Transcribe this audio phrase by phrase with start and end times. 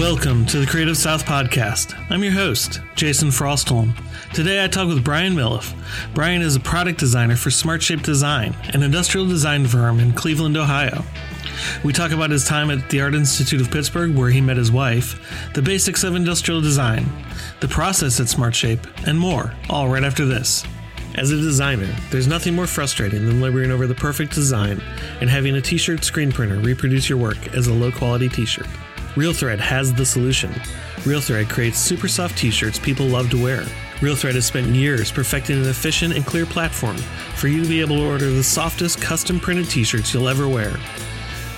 [0.00, 1.94] Welcome to the Creative South Podcast.
[2.08, 3.92] I'm your host, Jason Frostholm.
[4.32, 5.74] Today I talk with Brian Milliff.
[6.14, 11.04] Brian is a product designer for SmartShape Design, an industrial design firm in Cleveland, Ohio.
[11.84, 14.72] We talk about his time at the Art Institute of Pittsburgh, where he met his
[14.72, 15.20] wife,
[15.52, 17.04] the basics of industrial design,
[17.60, 20.64] the process at SmartShape, and more, all right after this.
[21.16, 24.80] As a designer, there's nothing more frustrating than laboring over the perfect design
[25.20, 28.46] and having a t shirt screen printer reproduce your work as a low quality t
[28.46, 28.66] shirt.
[29.16, 30.50] RealThread has the solution.
[31.02, 33.62] RealThread creates super soft t shirts people love to wear.
[33.98, 36.96] RealThread has spent years perfecting an efficient and clear platform
[37.34, 40.46] for you to be able to order the softest custom printed t shirts you'll ever
[40.46, 40.70] wear.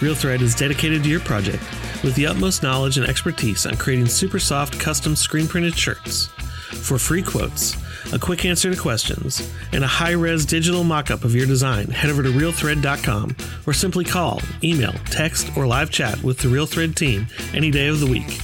[0.01, 1.63] RealThread is dedicated to your project
[2.03, 6.31] with the utmost knowledge and expertise on creating super soft custom screen printed shirts.
[6.73, 7.77] For free quotes,
[8.13, 11.87] a quick answer to questions, and a high res digital mock up of your design,
[11.87, 16.95] head over to realthread.com or simply call, email, text, or live chat with the RealThread
[16.95, 18.41] team any day of the week.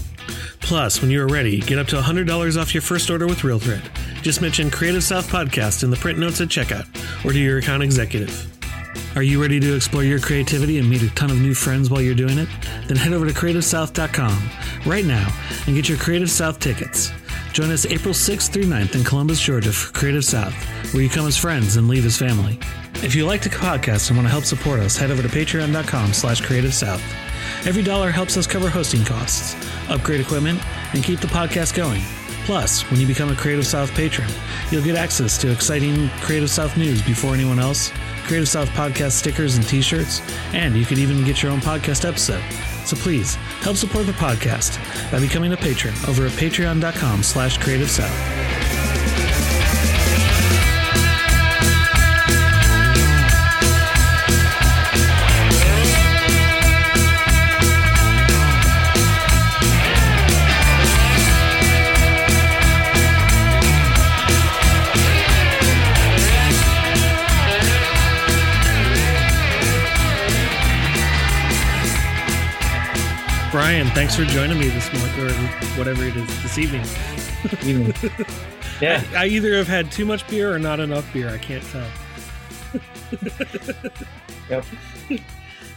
[0.61, 3.83] Plus, when you are ready, get up to $100 off your first order with RealThread.
[4.23, 6.87] Just mention Creative South Podcast in the print notes at checkout
[7.25, 8.55] or to your account executive.
[9.17, 12.01] Are you ready to explore your creativity and meet a ton of new friends while
[12.01, 12.49] you're doing it?
[12.87, 14.51] Then head over to CreativeSouth.com
[14.87, 15.29] right now
[15.67, 17.11] and get your Creative South tickets.
[17.53, 20.55] Join us April 6th through 9th in Columbus, Georgia for Creative South,
[20.93, 22.59] where you come as friends and leave as family.
[23.03, 26.13] If you like the podcast and want to help support us, head over to patreon.com
[26.13, 27.03] slash creative south.
[27.67, 29.57] Every dollar helps us cover hosting costs,
[29.89, 30.61] upgrade equipment,
[30.95, 32.03] and keep the podcast going.
[32.45, 34.29] Plus, when you become a Creative South patron,
[34.71, 37.93] you'll get access to exciting Creative South news before anyone else,
[38.25, 40.23] Creative South podcast stickers and t-shirts,
[40.55, 42.43] and you could even get your own podcast episode.
[42.89, 44.81] So please help support the podcast
[45.13, 48.48] by becoming a patron over at patreon.com slash creative south.
[73.51, 75.33] Brian, thanks for joining me this morning, or
[75.79, 76.85] whatever it is, this evening.
[78.83, 79.03] yeah.
[79.15, 81.31] I, I, either have had too much beer or not enough beer.
[81.31, 81.87] I can't tell.
[84.51, 84.65] yep.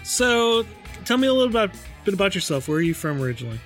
[0.04, 0.66] So,
[1.06, 1.72] tell me a little about,
[2.04, 2.68] bit about yourself.
[2.68, 3.60] Where are you from originally?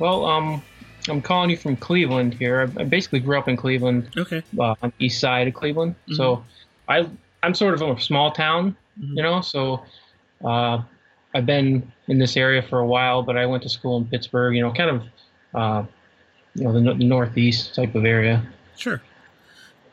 [0.00, 0.60] Well, um,
[1.08, 2.68] I'm calling you from Cleveland here.
[2.78, 4.10] I basically grew up in Cleveland.
[4.16, 4.42] Okay.
[4.58, 5.94] Uh, on the east side of Cleveland.
[5.94, 6.14] Mm-hmm.
[6.14, 6.44] So,
[6.88, 7.08] I
[7.44, 9.18] I'm sort of from a small town, mm-hmm.
[9.18, 9.40] you know.
[9.40, 9.84] So,
[10.44, 10.82] uh,
[11.34, 14.54] I've been in this area for a while, but I went to school in Pittsburgh.
[14.54, 15.02] You know, kind of,
[15.54, 15.84] uh,
[16.54, 18.46] you know, the, the northeast type of area.
[18.76, 19.02] Sure.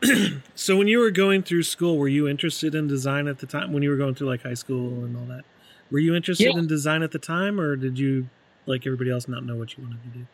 [0.56, 3.74] so when you were going through school, were you interested in design at the time?
[3.74, 5.44] When you were going through like high school and all that,
[5.92, 6.60] were you interested yeah.
[6.60, 8.30] in design at the time, or did you,
[8.66, 10.26] like everybody else, not know what you wanted to do?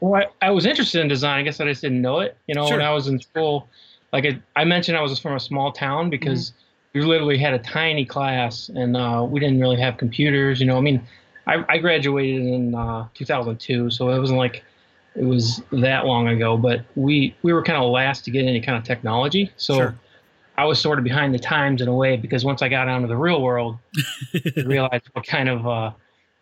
[0.00, 1.40] Well, I, I was interested in design.
[1.40, 2.36] I guess I just didn't know it.
[2.46, 2.78] You know, sure.
[2.78, 3.68] when I was in school,
[4.12, 6.50] like I, I mentioned, I was from a small town because.
[6.50, 6.60] Mm-hmm
[6.94, 10.60] we literally had a tiny class and uh, we didn't really have computers.
[10.60, 11.02] You know, I mean,
[11.46, 14.64] I, I graduated in uh, 2002, so it wasn't like
[15.16, 16.56] it was that long ago.
[16.56, 19.98] But we we were kind of last to get any kind of technology, so sure.
[20.56, 22.96] I was sort of behind the times in a way because once I got out
[22.96, 23.76] into the real world,
[24.56, 25.90] I realized what kind of uh,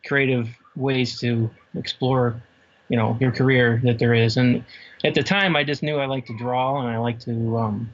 [0.04, 2.42] creative ways to explore,
[2.90, 4.36] you know, your career that there is.
[4.36, 4.64] And
[5.02, 7.90] at the time, I just knew I liked to draw and I liked to um,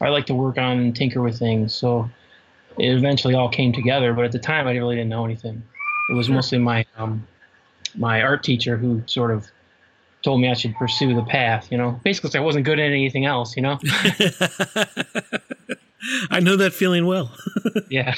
[0.00, 1.74] I like to work on and tinker with things.
[1.74, 2.10] So
[2.78, 4.12] it eventually all came together.
[4.12, 5.62] But at the time, I really didn't know anything.
[6.10, 7.26] It was mostly my um,
[7.94, 9.46] my art teacher who sort of
[10.22, 11.70] told me I should pursue the path.
[11.70, 13.56] You know, basically, I wasn't good at anything else.
[13.56, 13.78] You know.
[16.30, 17.34] I know that feeling well.
[17.90, 18.14] yeah.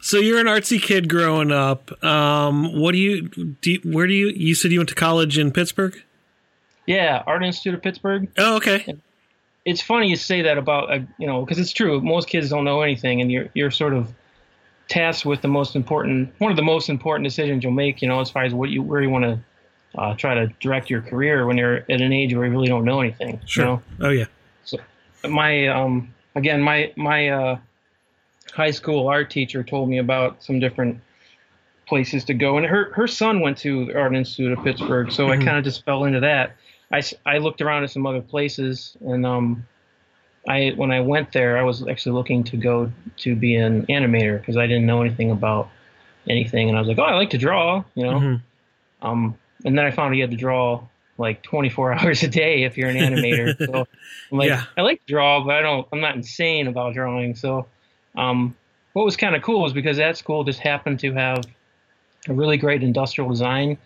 [0.00, 2.02] So you're an artsy kid growing up.
[2.02, 4.28] Um, what do you, do you, Where do you?
[4.28, 5.94] You said you went to college in Pittsburgh.
[6.86, 8.28] Yeah, Art Institute of Pittsburgh.
[8.38, 8.96] Oh, okay
[9.64, 12.00] it's funny you say that about uh, you know because it's true.
[12.00, 14.12] Most kids don't know anything, and you're you're sort of
[14.88, 18.02] tasked with the most important one of the most important decisions you'll make.
[18.02, 19.40] You know, as far as what you where you want to
[19.96, 22.84] uh, try to direct your career when you're at an age where you really don't
[22.84, 23.40] know anything.
[23.46, 23.64] Sure.
[23.64, 23.82] You know?
[24.00, 24.24] Oh yeah.
[24.64, 24.78] So
[25.28, 27.58] my um again my my uh,
[28.52, 31.00] high school art teacher told me about some different
[31.86, 35.26] places to go, and her her son went to the Art Institute of Pittsburgh, so
[35.28, 35.40] mm-hmm.
[35.40, 36.56] I kind of just fell into that.
[36.92, 39.66] I, I looked around at some other places, and um,
[40.48, 44.38] I when I went there, I was actually looking to go to be an animator
[44.38, 45.70] because I didn't know anything about
[46.28, 48.18] anything, and I was like, oh, I like to draw, you know.
[48.18, 49.06] Mm-hmm.
[49.06, 50.82] Um, and then I found you had to draw
[51.16, 53.56] like 24 hours a day if you're an animator.
[53.58, 53.86] so
[54.32, 54.64] I'm like, yeah.
[54.76, 55.86] I like to draw, but I don't.
[55.92, 57.34] I'm not insane about drawing.
[57.34, 57.66] So,
[58.16, 58.56] um,
[58.92, 61.44] what was kind of cool was because that school just happened to have
[62.28, 63.76] a really great industrial design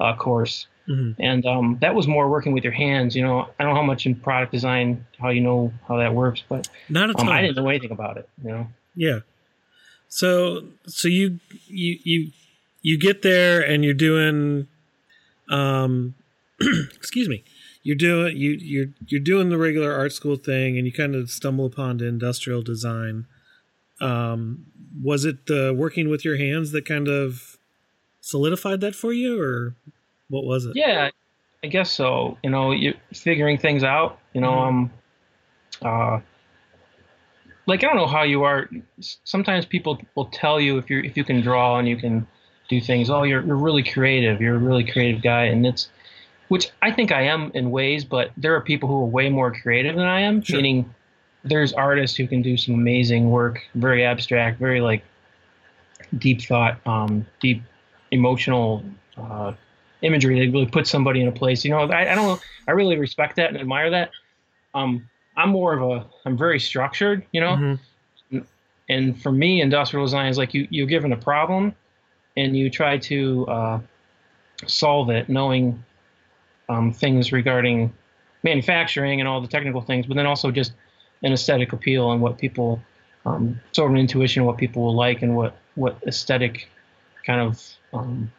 [0.00, 1.20] uh, course, mm-hmm.
[1.20, 3.14] and um, that was more working with your hands.
[3.14, 6.14] You know, I don't know how much in product design how you know how that
[6.14, 7.28] works, but not a ton.
[7.28, 8.28] Um, I didn't know anything about it.
[8.42, 8.66] You know.
[8.94, 9.20] Yeah.
[10.08, 12.32] So so you you you
[12.82, 14.68] you get there and you're doing
[15.48, 16.14] um
[16.94, 17.44] excuse me
[17.82, 21.30] you're doing you you're you're doing the regular art school thing and you kind of
[21.30, 23.26] stumble upon industrial design
[24.00, 24.66] um
[25.02, 27.56] was it the working with your hands that kind of
[28.20, 29.76] solidified that for you or
[30.28, 31.10] what was it yeah
[31.62, 35.84] i guess so you know you figuring things out you know mm-hmm.
[35.84, 36.20] um uh
[37.66, 38.68] like I don't know how you are.
[39.24, 42.26] Sometimes people will tell you if you if you can draw and you can
[42.68, 43.10] do things.
[43.10, 44.40] Oh, you're you're really creative.
[44.40, 45.88] You're a really creative guy, and it's
[46.48, 48.04] which I think I am in ways.
[48.04, 50.42] But there are people who are way more creative than I am.
[50.42, 50.56] Sure.
[50.56, 50.94] Meaning,
[51.42, 55.02] there's artists who can do some amazing work, very abstract, very like
[56.16, 57.62] deep thought, um, deep
[58.12, 58.84] emotional
[59.16, 59.52] uh,
[60.02, 60.38] imagery.
[60.38, 61.64] They really put somebody in a place.
[61.64, 64.10] You know, I, I don't, I really respect that and admire that.
[64.74, 67.56] Um, I'm more of a I'm very structured, you know.
[67.56, 68.38] Mm-hmm.
[68.88, 71.74] And for me, industrial design is like you you're given a problem,
[72.36, 73.80] and you try to uh,
[74.66, 75.82] solve it, knowing
[76.68, 77.92] um, things regarding
[78.42, 80.72] manufacturing and all the technical things, but then also just
[81.22, 82.80] an aesthetic appeal and what people
[83.24, 86.68] um, sort of an intuition what people will like and what what aesthetic
[87.26, 87.62] kind of
[87.92, 88.30] um,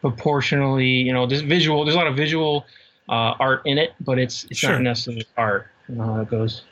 [0.00, 1.84] proportionally, you know, there's visual.
[1.84, 2.66] There's a lot of visual
[3.08, 4.72] uh, art in it, but it's it's sure.
[4.72, 6.62] not necessarily art You know how it goes.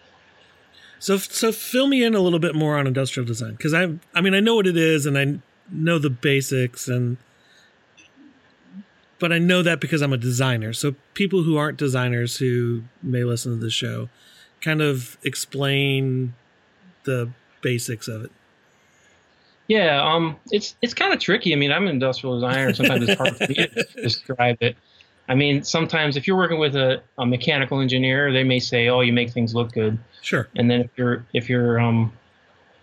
[1.00, 4.20] So, so fill me in a little bit more on industrial design because I, I
[4.20, 5.38] mean, I know what it is and I
[5.70, 7.18] know the basics and,
[9.20, 10.72] but I know that because I'm a designer.
[10.72, 14.08] So people who aren't designers who may listen to the show,
[14.60, 16.34] kind of explain
[17.04, 17.30] the
[17.62, 18.32] basics of it.
[19.68, 21.52] Yeah, um, it's it's kind of tricky.
[21.52, 22.72] I mean, I'm an industrial designer.
[22.72, 24.76] Sometimes it's hard for me to describe it.
[25.28, 29.02] I mean, sometimes if you're working with a, a mechanical engineer, they may say, "Oh,
[29.02, 30.48] you make things look good." Sure.
[30.56, 32.10] And then if you're if you're um,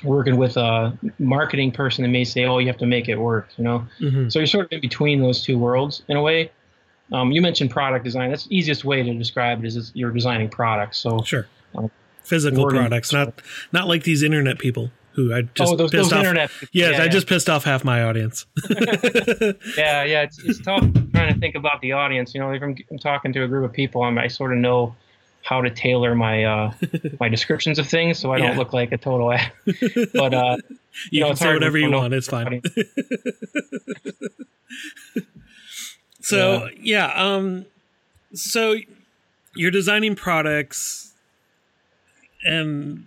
[0.03, 3.49] working with a marketing person, they may say, "Oh, you have to make it work."
[3.57, 3.87] You know.
[3.99, 4.29] Mm-hmm.
[4.29, 6.51] So you're sort of in between those two worlds in a way.
[7.11, 8.29] Um, you mentioned product design.
[8.29, 10.99] That's the easiest way to describe it is, you're designing products.
[10.99, 11.47] So sure.
[11.75, 11.89] Um,
[12.21, 13.41] Physical products, not
[13.71, 16.19] not like these internet people who I just oh, those, pissed those off.
[16.19, 17.07] Internet, yes, yeah, I yeah.
[17.07, 18.45] just pissed off half my audience.
[18.69, 20.83] yeah, yeah, it's, it's tough
[21.13, 22.33] trying to think about the audience.
[22.33, 24.59] You know, if I'm, I'm talking to a group of people, I'm, I sort of
[24.59, 24.95] know
[25.41, 26.73] how to tailor my uh,
[27.19, 29.51] my descriptions of things so I don't look like a total ass.
[30.13, 30.77] but uh, you,
[31.11, 32.13] you know, can say whatever you want.
[32.13, 32.61] It's fine.
[36.21, 37.07] so yeah.
[37.07, 37.65] yeah, um,
[38.33, 38.75] so
[39.55, 41.13] you're designing products,
[42.43, 43.05] and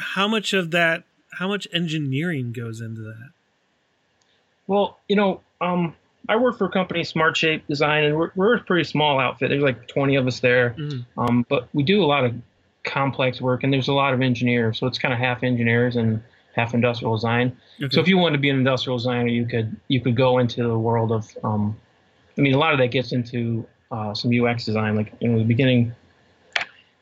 [0.00, 3.30] how much of that how much engineering goes into that
[4.66, 5.94] well you know um,
[6.28, 9.50] i work for a company smart shape design and we're, we're a pretty small outfit
[9.50, 11.04] there's like 20 of us there mm.
[11.16, 12.34] um, but we do a lot of
[12.84, 16.22] complex work and there's a lot of engineers so it's kind of half engineers and
[16.54, 17.94] half industrial design okay.
[17.94, 20.62] so if you wanted to be an industrial designer you could you could go into
[20.62, 21.76] the world of um,
[22.36, 25.44] i mean a lot of that gets into uh, some ux design like in the
[25.44, 25.94] beginning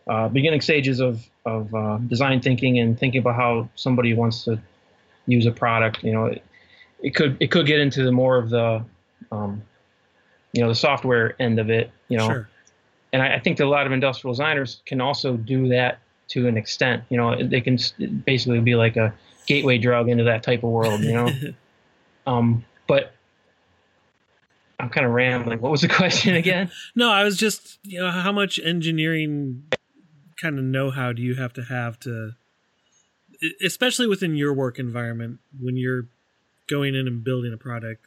[0.07, 4.61] uh, beginning stages of of uh, design thinking and thinking about how somebody wants to
[5.27, 6.03] use a product.
[6.03, 6.45] You know, it,
[7.01, 8.85] it could it could get into the more of the
[9.33, 9.63] um,
[10.53, 11.91] you know the software end of it.
[12.09, 12.49] You know, sure.
[13.13, 15.99] and I, I, think that a lot of industrial designers can also do that
[16.29, 17.03] to an extent.
[17.09, 17.79] You know, they can
[18.25, 19.13] basically be like a
[19.47, 21.01] gateway drug into that type of world.
[21.01, 21.31] You know,
[22.27, 23.13] um, but
[24.79, 25.61] I'm kind of rambling.
[25.61, 26.71] What was the question again?
[26.95, 29.65] no, I was just, you know, how much engineering
[30.41, 32.33] kind of know how do you have to have to
[33.65, 36.07] especially within your work environment when you're
[36.69, 38.07] going in and building a product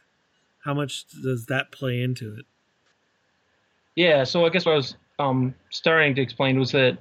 [0.66, 2.46] how much does that play into it?
[3.96, 6.98] Yeah so i guess what i was um, starting to explain was that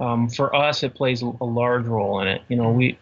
[0.00, 2.42] um, for us it plays a large role in it.
[2.48, 2.98] You know we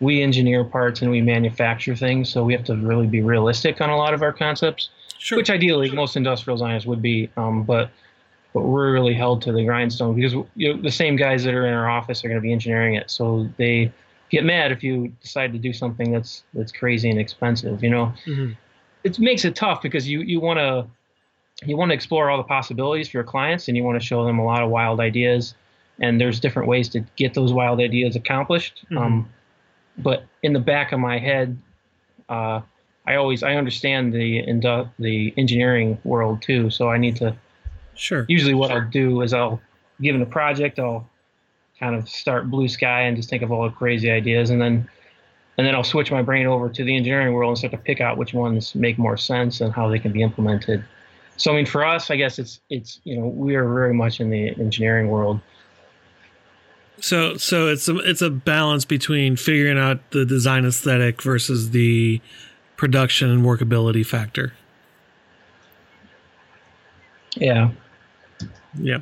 [0.00, 3.90] we engineer parts and we manufacture things so we have to really be realistic on
[3.90, 5.38] a lot of our concepts sure.
[5.38, 7.90] which ideally most industrial designers would be um, but
[8.52, 11.66] but we're really held to the grindstone because you know, the same guys that are
[11.66, 13.10] in our office are going to be engineering it.
[13.10, 13.92] So they
[14.30, 17.82] get mad if you decide to do something that's that's crazy and expensive.
[17.82, 18.52] You know, mm-hmm.
[19.04, 20.86] it makes it tough because you you want to
[21.66, 24.24] you want to explore all the possibilities for your clients and you want to show
[24.24, 25.54] them a lot of wild ideas.
[26.00, 28.84] And there's different ways to get those wild ideas accomplished.
[28.84, 28.98] Mm-hmm.
[28.98, 29.28] Um,
[29.98, 31.58] but in the back of my head,
[32.28, 32.60] uh,
[33.06, 34.42] I always I understand the
[34.98, 37.36] the engineering world too, so I need to
[37.98, 38.24] Sure.
[38.28, 38.82] Usually, what sure.
[38.82, 39.60] I'll do is I'll,
[40.00, 41.08] given a project, I'll
[41.78, 44.88] kind of start blue sky and just think of all the crazy ideas, and then
[45.58, 48.00] and then I'll switch my brain over to the engineering world and start to pick
[48.00, 50.84] out which ones make more sense and how they can be implemented.
[51.36, 54.20] So I mean, for us, I guess it's it's you know we are very much
[54.20, 55.40] in the engineering world.
[57.00, 62.20] So so it's a it's a balance between figuring out the design aesthetic versus the
[62.76, 64.52] production and workability factor.
[67.36, 67.70] Yeah.
[68.80, 68.98] Yeah.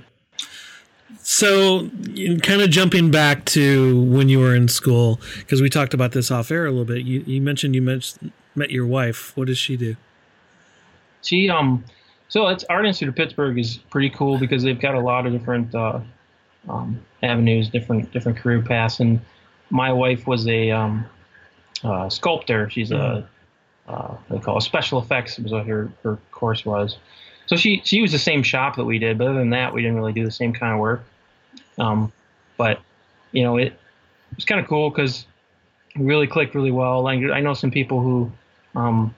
[1.22, 1.88] So,
[2.42, 6.30] kind of jumping back to when you were in school, because we talked about this
[6.30, 7.04] off air a little bit.
[7.04, 8.16] You, you mentioned you met,
[8.54, 9.36] met your wife.
[9.36, 9.96] What does she do?
[11.22, 11.84] She um,
[12.28, 15.32] so it's Art Institute of Pittsburgh is pretty cool because they've got a lot of
[15.32, 16.00] different uh,
[16.68, 19.00] um, avenues, different different career paths.
[19.00, 19.20] And
[19.70, 21.06] my wife was a um,
[21.84, 22.68] uh, sculptor.
[22.70, 23.28] She's a
[23.88, 26.98] uh, they call it special effects was what her her course was.
[27.46, 29.82] So she she used the same shop that we did, but other than that, we
[29.82, 31.04] didn't really do the same kind of work.
[31.78, 32.12] Um,
[32.56, 32.80] but
[33.32, 35.26] you know, it, it was kind of cool because
[35.96, 37.02] we really clicked really well.
[37.02, 38.32] Like I know some people who,
[38.74, 39.14] um,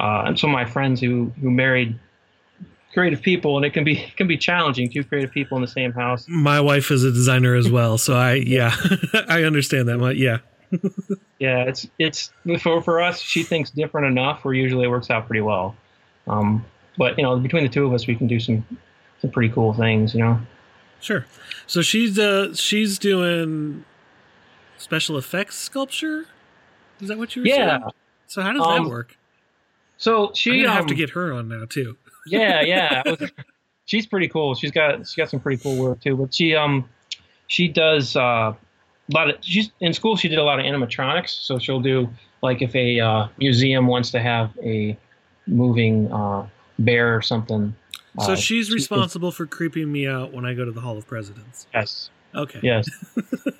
[0.00, 1.98] uh, and some of my friends who who married
[2.94, 4.90] creative people, and it can be it can be challenging.
[4.90, 6.24] Two creative people in the same house.
[6.28, 8.74] My wife is a designer as well, so I yeah,
[9.28, 10.16] I understand that.
[10.16, 10.38] Yeah.
[11.38, 13.20] yeah, it's it's for for us.
[13.20, 15.76] She thinks different enough where usually it works out pretty well.
[16.26, 16.64] Um,
[16.96, 18.66] but you know, between the two of us, we can do some
[19.20, 20.14] some pretty cool things.
[20.14, 20.40] You know.
[21.00, 21.26] Sure.
[21.66, 23.84] So she's uh she's doing
[24.78, 26.26] special effects sculpture.
[27.00, 27.78] Is that what you were yeah.
[27.78, 27.90] saying?
[28.26, 29.16] So how does um, that work?
[29.96, 31.96] So she um, have to um, get her on now too.
[32.26, 33.02] yeah, yeah.
[33.84, 34.54] she's pretty cool.
[34.54, 36.16] She's got she's got some pretty cool work too.
[36.16, 36.88] But she um
[37.46, 38.56] she does uh, a
[39.10, 40.16] lot of she's in school.
[40.16, 41.30] She did a lot of animatronics.
[41.30, 42.08] So she'll do
[42.42, 44.96] like if a uh, museum wants to have a
[45.46, 46.46] moving uh,
[46.78, 47.74] bear or something
[48.20, 51.06] so uh, she's responsible for creeping me out when I go to the Hall of
[51.06, 51.66] Presidents.
[51.72, 52.10] Yes.
[52.34, 52.60] Okay.
[52.62, 52.88] Yes.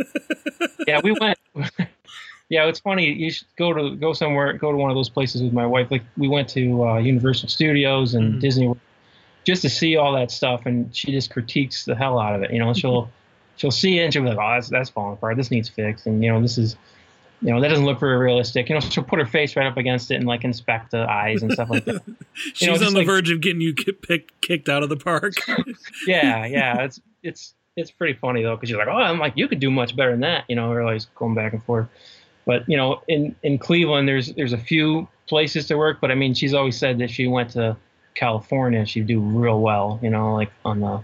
[0.86, 1.38] yeah, we went.
[2.50, 3.12] yeah, it's funny.
[3.12, 5.90] You should go to go somewhere, go to one of those places with my wife.
[5.90, 8.40] Like we went to uh, Universal Studios and mm-hmm.
[8.40, 8.74] Disney,
[9.44, 12.52] just to see all that stuff, and she just critiques the hell out of it.
[12.52, 13.10] You know, she'll
[13.56, 15.38] she'll see it and she'll be like, "Oh, that's that's falling apart.
[15.38, 16.76] This needs fixed," and you know, this is
[17.42, 18.68] you know, that doesn't look very realistic.
[18.68, 21.42] You know, she'll put her face right up against it and like inspect the eyes
[21.42, 22.02] and stuff like that.
[22.54, 25.34] She's know, on the like, verge of getting you picked, kicked out of the park.
[26.06, 29.48] yeah, yeah, it's it's it's pretty funny though because you're like, oh, I'm like, you
[29.48, 30.44] could do much better than that.
[30.48, 31.88] You know, we're always going back and forth.
[32.46, 36.14] But you know, in in Cleveland, there's there's a few places to work, but I
[36.14, 37.76] mean, she's always said that she went to
[38.14, 39.98] California, she'd do real well.
[40.00, 41.02] You know, like on the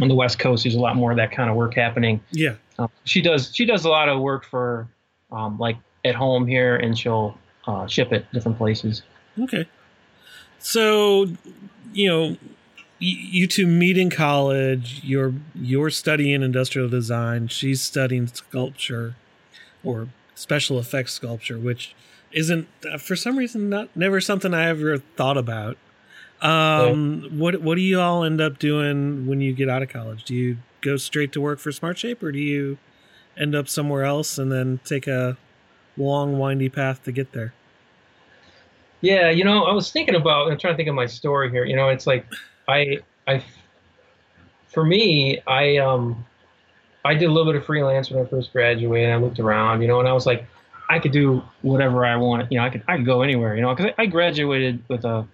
[0.00, 2.20] on the West Coast, there's a lot more of that kind of work happening.
[2.32, 4.88] Yeah, um, she does she does a lot of work for
[5.32, 9.02] um, like at home here, and she'll uh, ship it different places.
[9.38, 9.66] Okay.
[10.58, 11.26] So,
[11.92, 12.36] you know,
[12.98, 15.00] you two meet in college.
[15.02, 17.48] You're you're studying industrial design.
[17.48, 19.16] She's studying sculpture,
[19.82, 21.94] or special effects sculpture, which
[22.32, 25.78] isn't uh, for some reason not never something I ever thought about.
[26.42, 30.24] Um, what what do you all end up doing when you get out of college?
[30.24, 32.78] Do you go straight to work for SmartShape, or do you
[33.40, 35.36] end up somewhere else and then take a
[35.96, 37.52] long, windy path to get there.
[39.00, 40.50] Yeah, you know, I was thinking about.
[40.50, 41.64] I'm trying to think of my story here.
[41.64, 42.26] You know, it's like
[42.68, 43.42] I, I,
[44.68, 46.24] for me, I um,
[47.04, 49.10] I did a little bit of freelance when I first graduated.
[49.10, 50.46] I looked around, you know, and I was like,
[50.90, 52.52] I could do whatever I want.
[52.52, 53.54] You know, I could I could go anywhere.
[53.56, 55.26] You know, because I, I, graduated with a,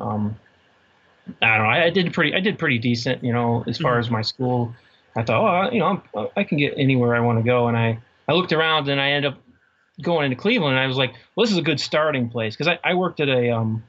[0.00, 0.36] um,
[1.40, 1.72] I don't know.
[1.72, 2.34] I, I, did pretty.
[2.34, 3.24] I did pretty decent.
[3.24, 4.00] You know, as far mm-hmm.
[4.00, 4.74] as my school.
[5.16, 7.76] I thought, oh, you know, I'm, I can get anywhere I want to go, and
[7.76, 7.98] I
[8.28, 9.38] I looked around and I ended up
[10.02, 12.68] going into Cleveland, and I was like, well, this is a good starting place because
[12.68, 13.82] I, I worked at a um,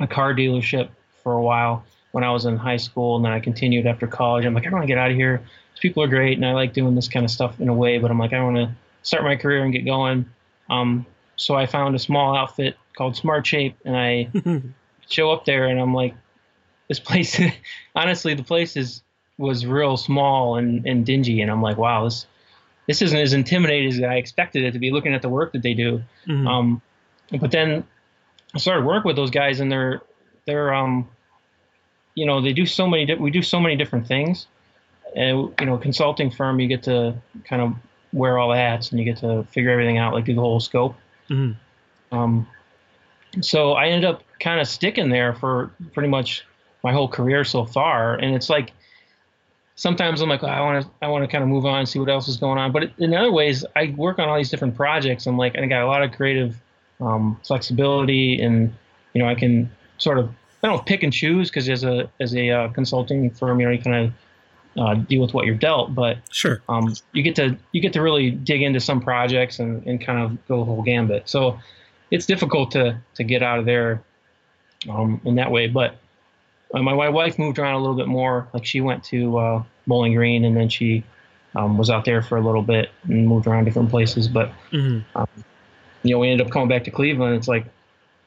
[0.00, 0.88] a car dealership
[1.22, 4.44] for a while when I was in high school, and then I continued after college.
[4.44, 5.42] I'm like, I want to get out of here.
[5.74, 7.98] These people are great, and I like doing this kind of stuff in a way,
[7.98, 8.70] but I'm like, I want to
[9.02, 10.26] start my career and get going.
[10.70, 11.04] Um,
[11.36, 14.30] so I found a small outfit called SmartShape, and I
[15.08, 16.14] show up there, and I'm like,
[16.88, 17.40] this place.
[17.94, 19.02] honestly, the place is
[19.38, 22.26] was real small and, and dingy, and I'm like, wow, this
[22.86, 25.62] this isn't as intimidating as I expected it to be looking at the work that
[25.62, 26.02] they do.
[26.28, 26.46] Mm-hmm.
[26.46, 26.82] Um,
[27.40, 27.84] but then
[28.54, 30.02] I started working with those guys and they're,
[30.46, 31.08] they're, um,
[32.14, 34.46] you know, they do so many, di- we do so many different things
[35.16, 37.74] and, you know, consulting firm, you get to kind of
[38.12, 40.60] wear all the hats and you get to figure everything out, like do the whole
[40.60, 40.94] scope.
[41.28, 42.16] Mm-hmm.
[42.16, 42.46] Um,
[43.40, 46.46] so I ended up kind of sticking there for pretty much
[46.84, 48.14] my whole career so far.
[48.14, 48.72] And it's like,
[49.76, 51.88] sometimes I'm like, oh, I want to, I want to kind of move on and
[51.88, 52.72] see what else is going on.
[52.72, 55.26] But in other ways, I work on all these different projects.
[55.26, 56.60] I'm like, I got a lot of creative
[57.00, 58.74] um, flexibility, and
[59.12, 60.30] you know, I can sort of,
[60.62, 63.72] I don't pick and choose because as a as a uh, consulting firm, you know,
[63.72, 64.12] you kind of
[64.78, 65.94] uh, deal with what you're dealt.
[65.94, 69.86] But sure, um, you get to you get to really dig into some projects and,
[69.86, 71.28] and kind of go the whole gambit.
[71.28, 71.58] So
[72.10, 74.02] it's difficult to to get out of there
[74.88, 75.66] um, in that way.
[75.66, 75.96] But
[76.82, 78.48] my, my wife moved around a little bit more.
[78.52, 81.04] Like she went to uh, Bowling Green and then she
[81.54, 84.28] um, was out there for a little bit and moved around different places.
[84.28, 85.00] But mm-hmm.
[85.16, 85.28] um,
[86.02, 87.36] you know, we ended up coming back to Cleveland.
[87.36, 87.66] It's like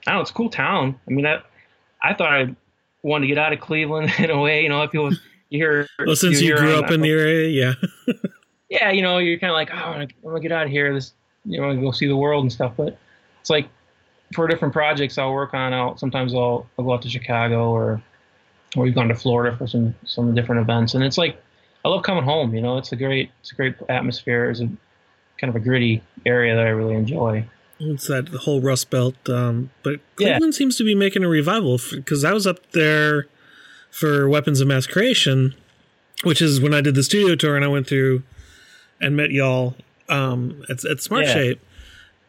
[0.07, 0.99] I don't know, it's a cool town.
[1.07, 1.41] I mean, I
[2.01, 2.55] I thought I
[3.03, 4.63] wanted to get out of Cleveland in a way.
[4.63, 5.11] You know, if people
[5.49, 5.87] you hear.
[6.05, 8.13] Well, since you, you grew up in the area, yeah.
[8.69, 10.93] yeah, you know, you're kind of like, oh, I want to get out of here.
[10.93, 11.13] This,
[11.45, 12.73] you know, go see the world and stuff.
[12.77, 12.97] But
[13.41, 13.67] it's like
[14.33, 18.01] for different projects I'll work on, I'll sometimes I'll, I'll go out to Chicago or
[18.75, 21.41] or we've gone to Florida for some some different events, and it's like
[21.83, 22.53] I love coming home.
[22.53, 24.49] You know, it's a great it's a great atmosphere.
[24.49, 24.69] It's a
[25.37, 27.45] kind of a gritty area that I really enjoy.
[27.79, 30.57] It's that whole Rust Belt, um, but Cleveland yeah.
[30.57, 33.27] seems to be making a revival because I was up there
[33.89, 35.55] for Weapons of Mass Creation,
[36.23, 38.23] which is when I did the studio tour and I went through
[39.01, 39.75] and met y'all
[40.09, 41.33] um, at, at Smart yeah.
[41.33, 41.65] Shape,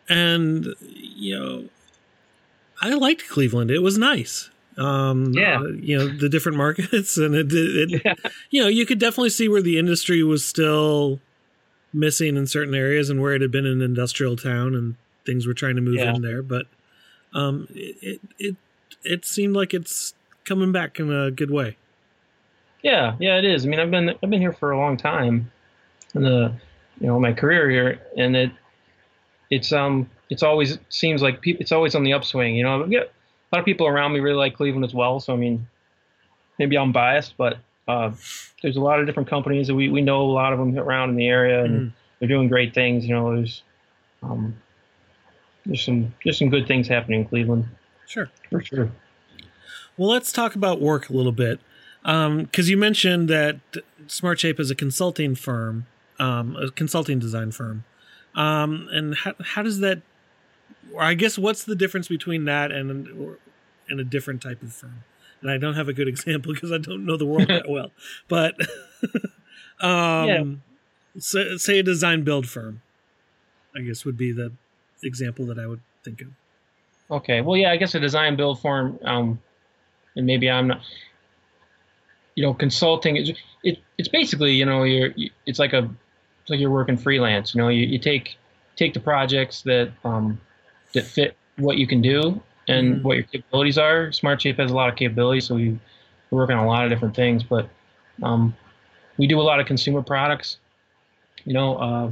[0.08, 1.64] and you know,
[2.80, 3.72] I liked Cleveland.
[3.72, 4.50] It was nice.
[4.78, 8.14] Um, yeah, uh, you know the different markets, and it, it yeah.
[8.50, 11.20] you know, you could definitely see where the industry was still
[11.92, 14.94] missing in certain areas and where it had been an industrial town and
[15.26, 16.14] things were trying to move yeah.
[16.14, 16.42] in there.
[16.42, 16.66] But
[17.34, 18.56] um, it, it
[19.04, 21.76] it seemed like it's coming back in a good way.
[22.82, 23.66] Yeah, yeah, it is.
[23.66, 25.50] I mean, I've been I've been here for a long time,
[26.14, 26.52] in the
[27.00, 28.52] you know my career here, and it
[29.50, 32.56] it's um it's always seems like people it's always on the upswing.
[32.56, 32.86] You know,
[33.50, 35.20] a lot of people around me really like Cleveland as well.
[35.20, 35.66] So I mean,
[36.58, 38.12] maybe I'm biased, but uh,
[38.62, 41.10] there's a lot of different companies that we we know a lot of them around
[41.10, 41.92] in the area, and mm.
[42.18, 43.06] they're doing great things.
[43.06, 43.62] You know, there's
[44.22, 44.56] um
[45.66, 47.66] there's some there's some good things happening in Cleveland.
[48.06, 48.90] Sure, for sure.
[49.96, 51.60] Well, let's talk about work a little bit.
[52.02, 53.60] Because um, you mentioned that
[54.06, 55.86] SmartShape is a consulting firm,
[56.18, 57.84] um, a consulting design firm.
[58.34, 60.00] Um, and how, how does that,
[60.94, 63.36] or I guess what's the difference between that and,
[63.88, 65.04] and a different type of firm?
[65.42, 67.90] And I don't have a good example because I don't know the world that well.
[68.28, 68.54] But
[69.80, 70.44] um, yeah.
[71.18, 72.82] so, say a design build firm,
[73.76, 74.52] I guess would be the
[75.02, 76.28] example that I would think of.
[77.10, 77.40] Okay.
[77.40, 79.40] Well, yeah, I guess a design build firm um,
[80.16, 80.80] and maybe I'm not.
[82.36, 83.32] You know, consulting is
[83.64, 85.10] it, it's basically you know you're
[85.46, 85.90] it's like a
[86.40, 87.54] it's like you're working freelance.
[87.54, 88.38] You know, you, you take
[88.76, 90.40] take the projects that um,
[90.94, 93.02] that fit what you can do and mm-hmm.
[93.02, 94.08] what your capabilities are.
[94.08, 95.78] SmartShape has a lot of capabilities, so we
[96.30, 97.42] work on a lot of different things.
[97.42, 97.68] But
[98.22, 98.56] um,
[99.16, 100.58] we do a lot of consumer products.
[101.44, 102.10] You know, uh,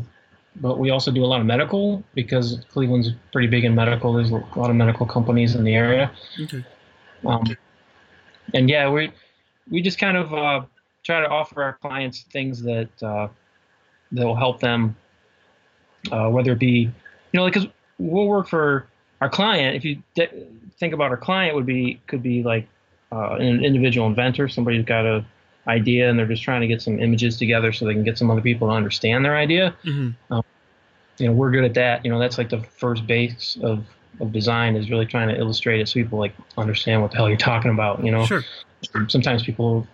[0.56, 4.12] but we also do a lot of medical because Cleveland's pretty big in medical.
[4.12, 6.10] There's a lot of medical companies in the area.
[6.40, 6.64] Okay.
[7.26, 7.44] Um,
[8.54, 9.12] and yeah, we
[9.70, 10.62] we just kind of uh,
[11.04, 13.28] try to offer our clients things that uh,
[14.12, 14.96] that will help them,
[16.10, 16.90] uh, whether it be,
[17.32, 17.66] you know, because
[17.98, 18.86] we'll work for
[19.20, 19.76] our client.
[19.76, 20.46] If you de-
[20.78, 22.68] think about our client, would be could be like
[23.12, 25.24] uh, an individual inventor, somebody who's got a
[25.66, 28.30] idea and they're just trying to get some images together so they can get some
[28.30, 29.76] other people to understand their idea.
[29.84, 30.32] Mm-hmm.
[30.32, 30.42] Um,
[31.18, 32.04] you know, we're good at that.
[32.04, 33.84] You know, that's like the first base of
[34.20, 37.28] of design is really trying to illustrate it so people like understand what the hell
[37.28, 38.04] you're talking about.
[38.04, 38.42] You know, sure.
[39.08, 39.86] Sometimes people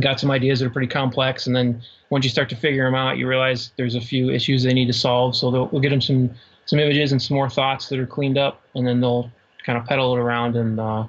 [0.00, 2.94] got some ideas that are pretty complex, and then once you start to figure them
[2.94, 5.34] out, you realize there's a few issues they need to solve.
[5.34, 6.30] So we'll get them some
[6.66, 9.30] some images and some more thoughts that are cleaned up, and then they'll
[9.64, 11.04] kind of peddle it around and uh,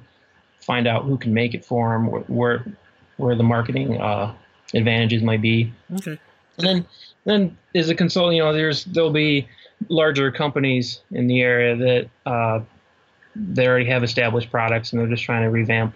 [0.61, 2.65] find out who can make it for them, where where,
[3.17, 4.33] where the marketing uh,
[4.73, 5.71] advantages might be.
[5.95, 6.19] Okay.
[6.57, 6.85] And then
[7.25, 9.47] then as a consultant, you know, there's there'll be
[9.89, 12.61] larger companies in the area that uh,
[13.35, 15.93] they already have established products and they're just trying to revamp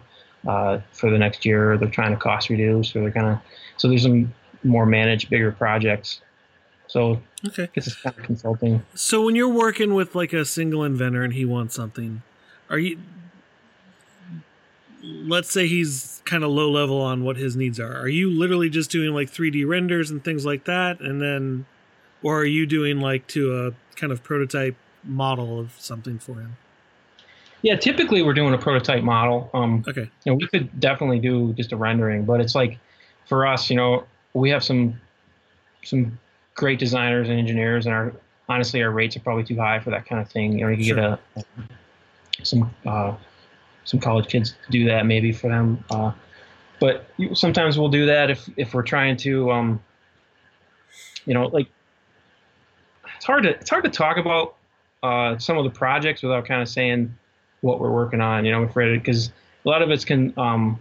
[0.48, 3.40] uh, for the next year, or they're trying to cost reduce, or they're kind of
[3.78, 6.22] so there's some more managed, bigger projects.
[6.88, 8.84] So okay, it's kind of consulting.
[8.96, 12.22] So when you're working with like a single inventor and he wants something,
[12.70, 13.00] are you?
[15.04, 17.96] Let's say he's kind of low level on what his needs are.
[17.98, 21.66] Are you literally just doing like 3D renders and things like that, and then
[22.24, 26.58] or are you doing like to a kind of prototype model of something for him?
[27.62, 29.50] Yeah, typically we're doing a prototype model.
[29.54, 30.10] Um, okay.
[30.24, 32.78] You know, we could definitely do just a rendering, but it's like
[33.26, 35.00] for us, you know, we have some
[35.84, 36.20] some
[36.58, 38.14] great designers and engineers, and our
[38.50, 40.60] honestly our rates are probably too high for that kind of thing.
[40.60, 40.96] You know, you can sure.
[40.96, 41.20] get a,
[42.42, 43.16] a some uh,
[43.86, 45.82] some college kids to do that maybe for them.
[45.90, 46.12] Uh,
[46.80, 49.82] but sometimes we'll do that if if we're trying to, um,
[51.26, 51.68] you know, like
[53.16, 54.56] it's hard to it's hard to talk about
[55.04, 57.16] uh, some of the projects without kind of saying
[57.62, 58.46] what we're working on.
[58.46, 59.28] You know, I'm afraid because
[59.66, 60.80] a lot of it's can um,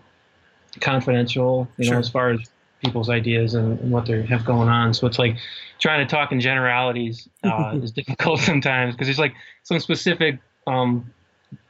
[0.80, 1.68] confidential.
[1.78, 1.94] You sure.
[1.94, 2.40] know, as far as
[2.84, 4.92] people's ideas and, and, what they have going on.
[4.94, 5.36] So it's like
[5.78, 11.10] trying to talk in generalities uh, is difficult sometimes because there's like some specific um,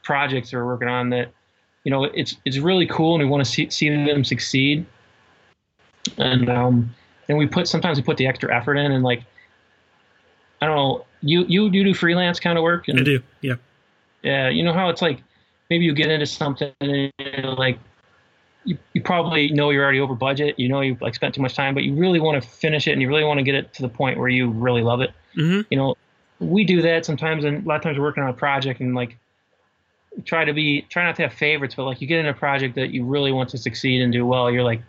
[0.03, 1.31] projects we're working on that
[1.83, 4.85] you know it's it's really cool and we want to see, see them succeed.
[6.17, 6.95] And um,
[7.29, 9.23] and we put sometimes we put the extra effort in and like
[10.61, 12.87] I don't know you you you do freelance kind of work.
[12.87, 13.21] And, I do.
[13.41, 13.55] Yeah.
[14.23, 14.49] Yeah.
[14.49, 15.21] You know how it's like
[15.69, 17.79] maybe you get into something and like
[18.67, 20.59] you, you probably know you're already over budget.
[20.59, 22.91] You know you like spent too much time, but you really want to finish it
[22.91, 25.11] and you really want to get it to the point where you really love it.
[25.37, 25.61] Mm-hmm.
[25.69, 25.95] You know,
[26.39, 28.93] we do that sometimes, and a lot of times we're working on a project and
[28.93, 29.17] like
[30.25, 32.75] try to be try not to have favorites, but like you get in a project
[32.75, 34.51] that you really want to succeed and do well.
[34.51, 34.81] You're like,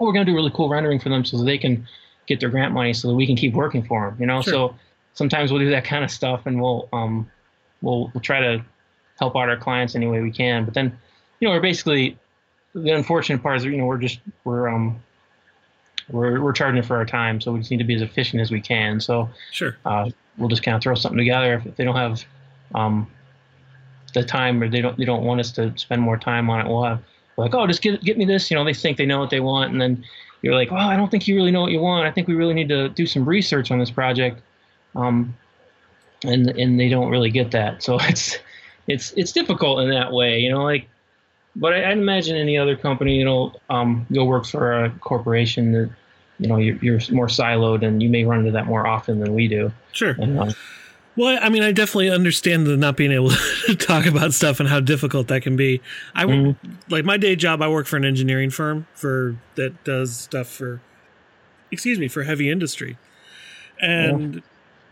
[0.00, 1.86] oh, we're gonna do really cool rendering for them so they can
[2.26, 4.20] get their grant money so that we can keep working for them.
[4.20, 4.52] You know, sure.
[4.52, 4.74] so
[5.14, 7.30] sometimes we'll do that kind of stuff and we'll um
[7.82, 8.64] we'll we'll try to
[9.20, 10.64] help out our clients any way we can.
[10.64, 10.98] But then,
[11.38, 12.18] you know, we're basically
[12.76, 15.00] the unfortunate part is you know we're just we're um
[16.10, 18.50] we're we're charging for our time, so we just need to be as efficient as
[18.50, 19.00] we can.
[19.00, 22.24] So sure, uh, we'll just kind of throw something together if, if they don't have
[22.74, 23.10] um
[24.14, 26.68] the time or they don't they don't want us to spend more time on it.
[26.68, 27.02] We'll have
[27.36, 28.50] like oh just get get me this.
[28.50, 30.04] You know they think they know what they want, and then
[30.42, 32.06] you're like well I don't think you really know what you want.
[32.06, 34.40] I think we really need to do some research on this project.
[34.94, 35.34] Um,
[36.24, 37.82] and and they don't really get that.
[37.82, 38.38] So it's
[38.86, 40.62] it's it's difficult in that way, you know.
[40.62, 40.88] Like
[41.56, 45.72] but I, would imagine any other company, you know, um, go work for a corporation
[45.72, 45.90] that,
[46.38, 49.34] you know, you're, you're, more siloed and you may run into that more often than
[49.34, 49.72] we do.
[49.92, 50.14] Sure.
[50.18, 50.52] And, uh,
[51.16, 53.30] well, I mean, I definitely understand the not being able
[53.66, 55.80] to talk about stuff and how difficult that can be.
[56.14, 56.70] I mm-hmm.
[56.90, 57.62] like my day job.
[57.62, 60.82] I work for an engineering firm for that does stuff for,
[61.70, 62.98] excuse me, for heavy industry,
[63.80, 64.40] and yeah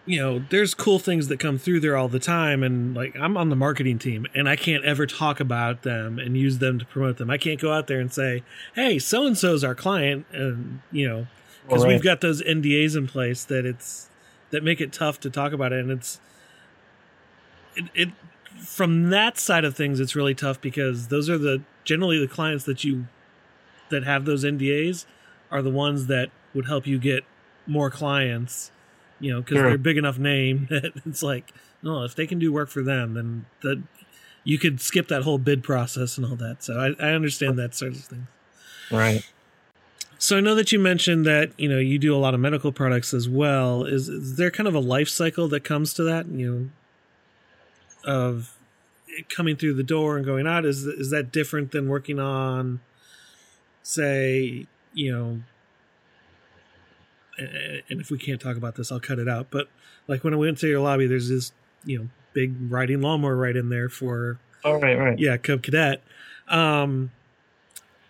[0.06, 2.62] you know, there's cool things that come through there all the time.
[2.62, 6.36] And like, I'm on the marketing team and I can't ever talk about them and
[6.36, 7.30] use them to promote them.
[7.30, 8.42] I can't go out there and say,
[8.74, 10.26] hey, so and so's our client.
[10.32, 11.26] And, you know,
[11.66, 11.88] because right.
[11.88, 14.10] we've got those NDAs in place that it's,
[14.50, 15.80] that make it tough to talk about it.
[15.80, 16.20] And it's,
[17.74, 18.08] it, it
[18.58, 22.64] from that side of things, it's really tough because those are the generally the clients
[22.64, 23.06] that you,
[23.88, 25.06] that have those NDAs
[25.50, 27.24] are the ones that would help you get
[27.66, 28.70] more clients
[29.20, 29.64] you know, because sure.
[29.64, 32.70] they're a big enough name that it's like, no, oh, if they can do work
[32.70, 33.82] for them, then that
[34.42, 36.62] you could skip that whole bid process and all that.
[36.62, 38.26] So I, I understand that sort of thing.
[38.90, 39.24] Right.
[40.18, 42.72] So I know that you mentioned that you know you do a lot of medical
[42.72, 43.84] products as well.
[43.84, 46.26] Is, is there kind of a life cycle that comes to that?
[46.26, 46.70] You
[48.04, 48.56] know, of
[49.28, 50.64] coming through the door and going out.
[50.64, 52.80] Is is that different than working on,
[53.82, 55.42] say, you know,
[57.38, 59.48] and if we can't talk about this, I'll cut it out.
[59.50, 59.68] But
[60.06, 61.52] like when I went to your lobby, there's this
[61.84, 64.38] you know big riding lawnmower right in there for.
[64.64, 65.18] Oh right, right.
[65.18, 66.02] Yeah, Cub Cadet.
[66.48, 67.10] Um,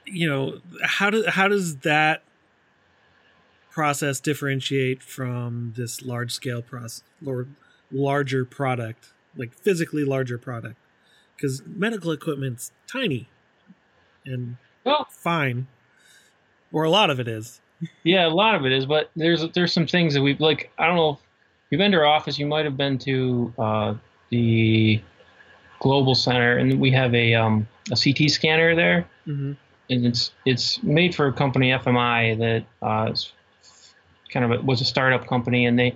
[0.04, 2.22] you know how does how does that
[3.70, 7.48] process differentiate from this large scale process or
[7.90, 10.76] larger product, like physically larger product?
[11.36, 13.28] Because medical equipment's tiny
[14.24, 15.66] and well, fine,
[16.72, 17.60] or a lot of it is
[18.02, 20.70] yeah, a lot of it is, but there's there's some things that we've like.
[20.78, 21.18] I don't know if
[21.70, 22.38] you've been to our office.
[22.38, 23.94] You might have been to uh,
[24.30, 25.00] the
[25.80, 29.52] Global Center, and we have a um, a CT scanner there, mm-hmm.
[29.90, 33.32] and it's it's made for a company FMI that uh, is
[34.30, 35.94] kind of a, was a startup company, and they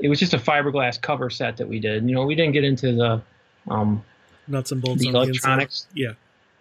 [0.00, 2.08] it was just a fiberglass cover set that we did.
[2.08, 3.22] You know, we didn't get into the
[3.70, 4.04] um,
[4.48, 5.86] nuts and bolts, the electronics.
[5.94, 6.12] The yeah,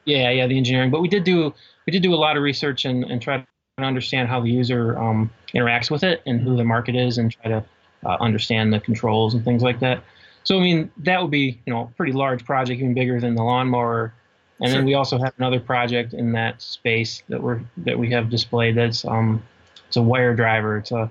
[0.05, 1.53] yeah, yeah, the engineering, but we did do
[1.85, 3.45] we did do a lot of research and, and try
[3.87, 7.49] understand how the user um, interacts with it and who the market is and try
[7.49, 7.63] to
[8.05, 10.03] uh, understand the controls and things like that.
[10.43, 13.35] So, I mean, that would be, you know, a pretty large project, even bigger than
[13.35, 14.13] the lawnmower.
[14.59, 14.77] And sure.
[14.77, 18.75] then we also have another project in that space that we're that we have displayed.
[18.75, 19.43] That's um,
[19.87, 20.77] it's a wire driver.
[20.77, 21.09] It's a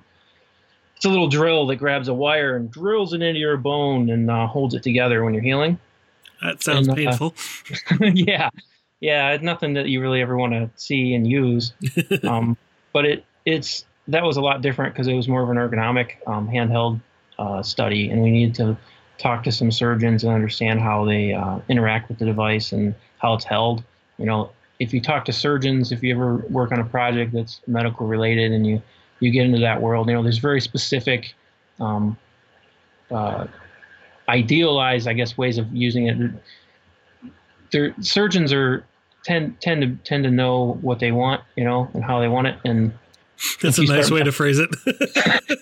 [0.97, 4.31] it's a little drill that grabs a wire and drills it into your bone and
[4.31, 5.79] uh, holds it together when you're healing.
[6.43, 7.35] That sounds and, uh, painful.
[8.01, 8.51] yeah,
[9.01, 11.73] yeah, it's nothing that you really ever want to see and use.
[12.25, 12.57] um,
[12.93, 16.17] but it it's that was a lot different because it was more of an ergonomic
[16.27, 17.01] um, handheld
[17.39, 18.77] uh, study, and we needed to
[19.19, 23.35] talk to some surgeons and understand how they uh, interact with the device and how
[23.35, 23.83] it's held.
[24.19, 27.61] You know, if you talk to surgeons, if you ever work on a project that's
[27.67, 28.83] medical related, and you
[29.21, 31.35] you get into that world, you know, there's very specific.
[31.79, 32.19] Um,
[33.11, 33.47] uh,
[34.29, 37.33] idealized, I guess, ways of using it.
[37.73, 38.85] Their surgeons are
[39.25, 42.47] tend tend to tend to know what they want, you know, and how they want
[42.47, 42.59] it.
[42.65, 42.93] And
[43.63, 44.71] that's a nice way to phrase it.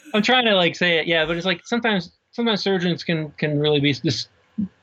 [0.15, 3.59] I'm trying to like say it, yeah, but it's like sometimes sometimes surgeons can can
[3.59, 4.29] really be this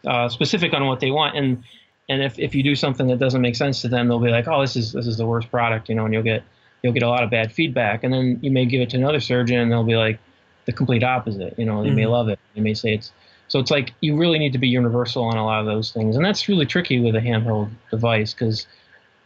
[0.06, 1.64] uh, specific on what they want, and
[2.10, 4.48] and if, if you do something that doesn't make sense to them, they'll be like,
[4.48, 6.44] oh, this is this is the worst product, you know, and you'll get
[6.84, 9.20] you'll get a lot of bad feedback, and then you may give it to another
[9.20, 10.20] surgeon, and they'll be like
[10.66, 11.58] the complete opposite.
[11.58, 11.98] You know, they mm-hmm.
[11.98, 13.12] may love it, they may say it's
[13.48, 16.16] so it's like you really need to be universal on a lot of those things,
[16.16, 18.68] and that's really tricky with a handheld device because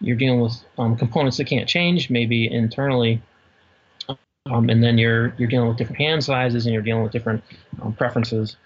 [0.02, 3.22] you're dealing with um, components that can't change, maybe internally,
[4.48, 7.44] um, and then you're you're dealing with different hand sizes and you're dealing with different
[7.82, 8.58] um, preferences.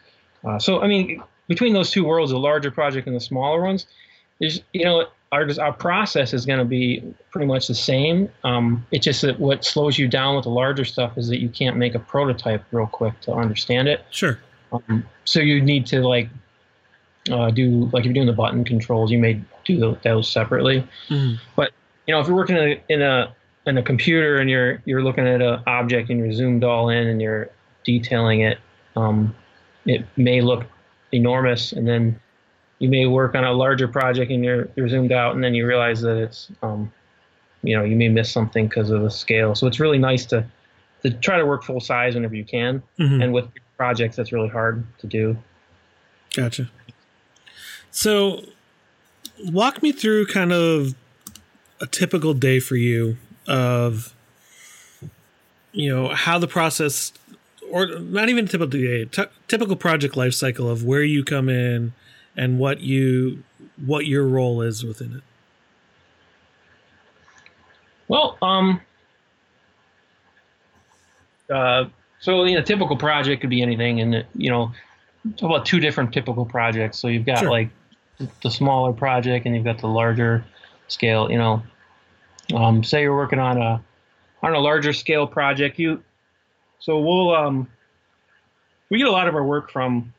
[0.44, 3.86] Uh, so I mean, between those two worlds, the larger project and the smaller ones,
[4.40, 8.30] there's you know our our process is going to be pretty much the same.
[8.44, 11.50] Um, it's just that what slows you down with the larger stuff is that you
[11.50, 14.06] can't make a prototype real quick to understand it.
[14.12, 14.40] Sure.
[14.74, 16.30] Um, so you need to like
[17.32, 20.86] uh, do like if you're doing the button controls, you may do those separately.
[21.10, 21.40] Mm.
[21.56, 21.72] But
[22.08, 25.04] you know, if you're working in a, in a in a computer and you're you're
[25.04, 27.50] looking at an object and you're zoomed all in and you're
[27.86, 28.60] detailing it,
[28.96, 29.36] um,
[29.86, 30.66] it may look
[31.12, 32.20] enormous, and then
[32.80, 35.66] you may work on a larger project and you're you're zoomed out, and then you
[35.66, 36.92] realize that it's um,
[37.62, 39.56] you know you may miss something because of the scale.
[39.56, 40.46] So it's really nice to
[41.04, 43.22] to try to work full size whenever you can, mm-hmm.
[43.22, 45.38] and with projects that's really hard to do.
[46.36, 46.70] Gotcha.
[47.92, 48.44] So,
[49.52, 50.96] walk me through kind of
[51.82, 54.16] a typical day for you of
[55.74, 57.12] you know how the process
[57.70, 61.94] or not even typical day t- typical project life cycle of where you come in
[62.38, 63.44] and what you
[63.86, 65.24] what your role is within it
[68.08, 68.80] well um
[71.50, 71.84] uh
[72.24, 74.72] so in a typical project could be anything and you know
[75.38, 77.50] talk about two different typical projects so you've got sure.
[77.50, 77.70] like
[78.42, 80.44] the smaller project and you've got the larger
[80.88, 81.62] scale you know
[82.54, 83.82] um, say you're working on a
[84.42, 86.04] on a larger scale project, you
[86.80, 87.68] so we'll um,
[88.90, 90.14] we get a lot of our work from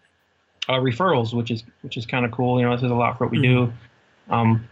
[0.69, 2.59] uh, referrals, which is which is kind of cool.
[2.59, 3.67] You know, this is a lot for what we mm-hmm.
[3.67, 3.73] do.
[4.31, 4.69] Um,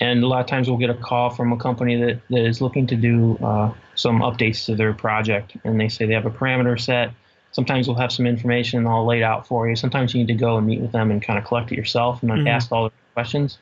[0.00, 2.62] and a lot of times we'll get a call from a company that, that is
[2.62, 6.30] looking to do uh, some updates to their project, and they say they have a
[6.30, 7.12] parameter set.
[7.52, 9.76] Sometimes we'll have some information all laid out for you.
[9.76, 12.22] Sometimes you need to go and meet with them and kind of collect it yourself
[12.22, 12.46] and mm-hmm.
[12.46, 13.58] ask all the questions.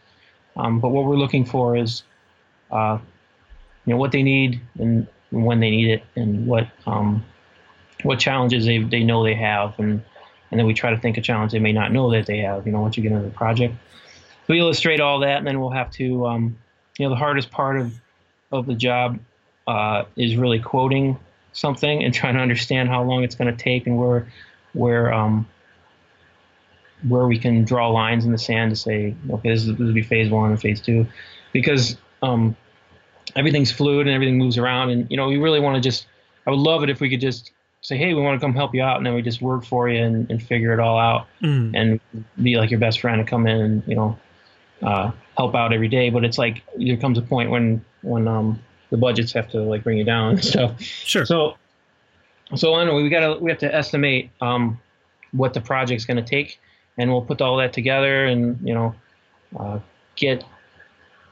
[0.57, 2.03] Um, but what we're looking for is
[2.71, 2.99] uh,
[3.87, 7.25] you know what they need and when they need it and what um,
[8.03, 10.03] what challenges they, they know they have and
[10.51, 12.67] and then we try to think of challenges they may not know that they have
[12.67, 13.75] you know once you get into the project
[14.47, 16.59] we illustrate all that and then we'll have to um,
[16.99, 17.95] you know the hardest part of
[18.53, 19.19] of the job
[19.69, 21.19] uh, is really quoting
[21.53, 24.27] something and trying to understand how long it's going to take and where
[24.73, 25.47] where um,
[27.07, 29.93] where we can draw lines in the sand to say okay this, is, this will
[29.93, 31.07] be phase one and phase two
[31.53, 32.57] because um,
[33.37, 34.91] everything's fluid and everything moves around.
[34.91, 36.07] And you know, we really want to just.
[36.47, 37.53] I would love it if we could just
[37.83, 39.89] say, hey, we want to come help you out, and then we just work for
[39.89, 41.73] you and, and figure it all out, mm.
[41.75, 42.01] and
[42.43, 44.19] be like your best friend and come in and you know
[44.83, 46.11] uh, help out every day.
[46.11, 49.85] But it's like there comes a point when when um, the budgets have to like
[49.85, 50.81] bring you down and stuff.
[50.81, 51.25] Sure.
[51.25, 51.57] So
[52.55, 54.81] so anyway, we gotta we have to estimate um,
[55.33, 56.59] what the project's going to take,
[56.97, 58.95] and we'll put all that together and you know
[59.59, 59.79] uh,
[60.17, 60.45] get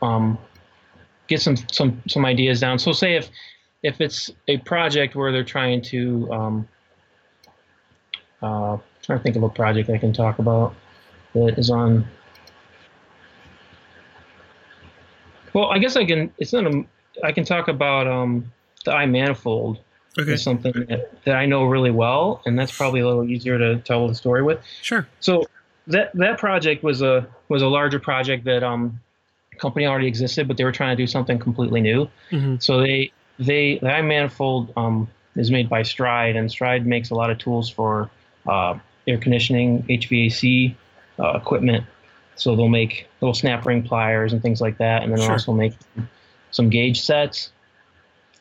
[0.03, 0.38] um,
[1.29, 2.79] get some some some ideas down.
[2.79, 3.31] So say if
[3.83, 6.69] if it's a project where they're trying to um,
[8.42, 10.75] uh, trying to think of a project I can talk about
[11.35, 12.07] that is on.
[15.55, 16.31] Well, I guess I can.
[16.37, 16.85] It's not a.
[17.22, 18.52] I can talk about um,
[18.85, 19.79] the iManifold.
[20.18, 20.33] Okay.
[20.33, 23.76] Is something that, that I know really well, and that's probably a little easier to
[23.81, 24.59] tell the story with.
[24.81, 25.07] Sure.
[25.20, 25.44] So
[25.88, 28.98] that that project was a was a larger project that um
[29.59, 32.09] company already existed, but they were trying to do something completely new.
[32.31, 32.57] Mm-hmm.
[32.61, 37.31] So they they the iManifold um, is made by Stride, and Stride makes a lot
[37.31, 38.11] of tools for
[38.46, 40.74] uh, air conditioning, HVAC
[41.18, 41.85] uh, equipment.
[42.37, 45.33] So they'll make little snap ring pliers and things like that, and then sure.
[45.33, 45.74] also make
[46.50, 47.52] some gauge sets,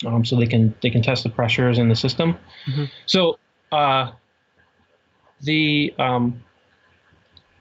[0.05, 2.37] um, so they can they can test the pressures in the system.
[2.67, 2.85] Mm-hmm.
[3.05, 3.39] So
[3.71, 4.11] uh,
[5.41, 6.43] the um,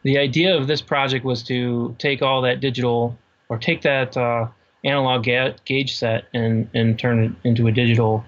[0.02, 4.48] the idea of this project was to take all that digital or take that uh,
[4.84, 8.24] analog ga- gauge set and, and turn it into a digital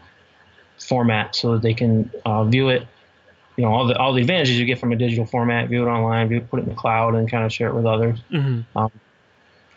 [0.79, 2.87] format so that they can uh, view it.
[3.57, 5.89] You know, all the all the advantages you get from a digital format, view it
[5.91, 8.19] online, view it, put it in the cloud, and kind of share it with others.
[8.31, 8.79] Mm-hmm.
[8.79, 8.91] Um,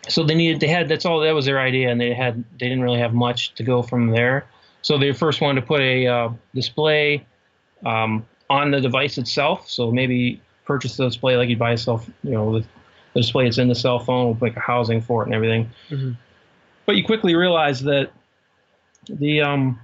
[0.07, 2.67] so they needed, they had, that's all, that was their idea, and they had, they
[2.67, 4.45] didn't really have much to go from there.
[4.81, 7.25] So they first wanted to put a uh, display
[7.85, 9.69] um, on the device itself.
[9.69, 12.67] So maybe purchase the display like you'd buy yourself, you know, with
[13.13, 15.69] the display that's in the cell phone with like a housing for it and everything.
[15.89, 16.11] Mm-hmm.
[16.85, 18.11] But you quickly realize that
[19.07, 19.79] the um,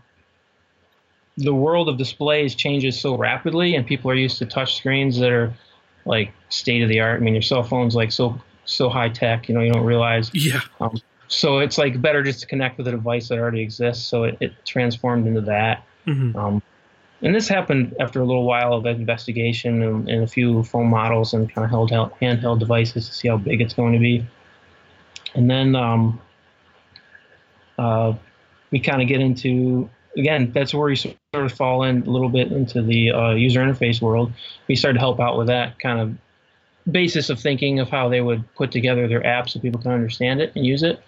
[1.38, 5.32] the world of displays changes so rapidly, and people are used to touch screens that
[5.32, 5.54] are
[6.06, 7.20] like state of the art.
[7.20, 9.48] I mean, your cell phone's like so so high tech.
[9.48, 10.32] You know, you don't realize.
[10.34, 10.62] Yeah.
[10.80, 14.06] Um, so it's like better just to connect with a device that already exists.
[14.08, 15.84] So it, it transformed into that.
[16.06, 16.38] Mm-hmm.
[16.38, 16.62] Um,
[17.22, 21.34] and this happened after a little while of investigation and, and a few phone models
[21.34, 24.26] and kind of held out handheld devices to see how big it's going to be.
[25.34, 26.22] And then um,
[27.78, 28.14] uh,
[28.72, 32.30] we kind of get into again that's where we sort of fall in a little
[32.30, 34.32] bit into the uh, user interface world.
[34.68, 36.18] We started to help out with that kind of
[36.90, 40.42] basis of thinking of how they would put together their app so people can understand
[40.42, 41.02] it and use it.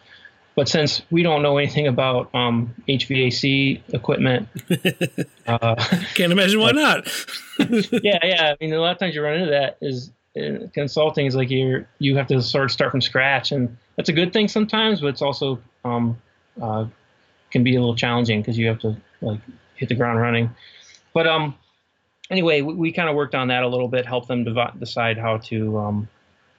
[0.55, 4.49] But since we don't know anything about um, HVAC equipment,
[5.47, 5.75] uh,
[6.15, 7.07] can't imagine why not.
[7.91, 8.53] yeah, yeah.
[8.53, 11.51] I mean, a lot of times you run into that is uh, consulting is like
[11.51, 14.99] you you have to sort of start from scratch, and that's a good thing sometimes,
[14.99, 16.17] but it's also um,
[16.59, 16.85] uh,
[17.51, 19.39] can be a little challenging because you have to like
[19.75, 20.49] hit the ground running.
[21.13, 21.53] But um,
[22.29, 25.17] anyway, we, we kind of worked on that a little bit, helped them dev- decide
[25.17, 26.07] how to um,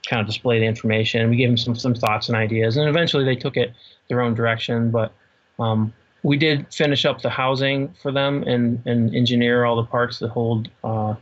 [0.08, 1.28] kind of display the information.
[1.30, 3.74] We gave them some some thoughts and ideas, and eventually they took it
[4.08, 4.90] their own direction.
[4.90, 5.12] But
[5.58, 10.18] um, we did finish up the housing for them and and engineer all the parts
[10.20, 11.14] that hold uh,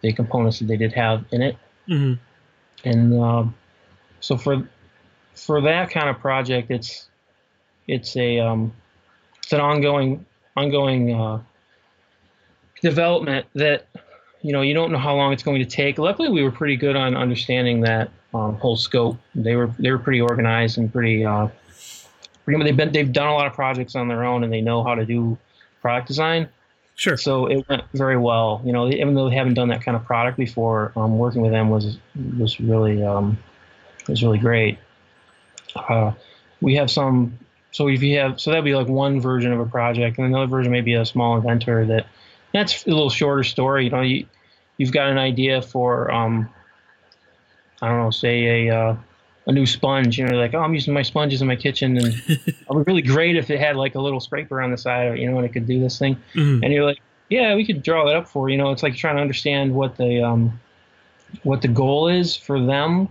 [0.00, 1.56] the components that they did have in it.
[1.88, 2.88] Mm-hmm.
[2.88, 3.44] And uh,
[4.20, 4.68] so for
[5.34, 7.08] for that kind of project, it's
[7.86, 8.72] it's a um,
[9.42, 10.24] it's an ongoing
[10.56, 11.42] ongoing uh,
[12.82, 13.86] development that
[14.42, 15.98] you know you don't know how long it's going to take.
[15.98, 19.18] Luckily, we were pretty good on understanding that um, whole scope.
[19.34, 21.24] They were they were pretty organized and pretty.
[21.24, 21.48] Uh,
[22.44, 24.82] pretty they've been they've done a lot of projects on their own and they know
[24.82, 25.36] how to do
[25.80, 26.48] product design.
[26.96, 27.16] Sure.
[27.16, 28.60] So it went very well.
[28.64, 31.52] You know, even though they haven't done that kind of product before, um, working with
[31.52, 31.98] them was
[32.38, 33.38] was really um,
[34.08, 34.78] was really great.
[35.74, 36.12] Uh,
[36.60, 37.38] we have some.
[37.72, 40.46] So if you have, so that'd be like one version of a project, and another
[40.46, 42.06] version may be a small inventor that.
[42.52, 43.84] That's a little shorter story.
[43.84, 44.26] You know, you
[44.78, 46.48] you've got an idea for um,
[47.82, 48.96] I don't know, say a uh,
[49.46, 50.18] a new sponge.
[50.18, 52.90] You know, like oh, I'm using my sponges in my kitchen, and it would be
[52.90, 55.46] really great if it had like a little scraper on the side, you know, and
[55.46, 56.16] it could do this thing.
[56.34, 56.64] Mm-hmm.
[56.64, 58.56] And you're like, yeah, we could draw that up for you.
[58.56, 60.60] know, it's like trying to understand what the um,
[61.42, 63.08] what the goal is for them,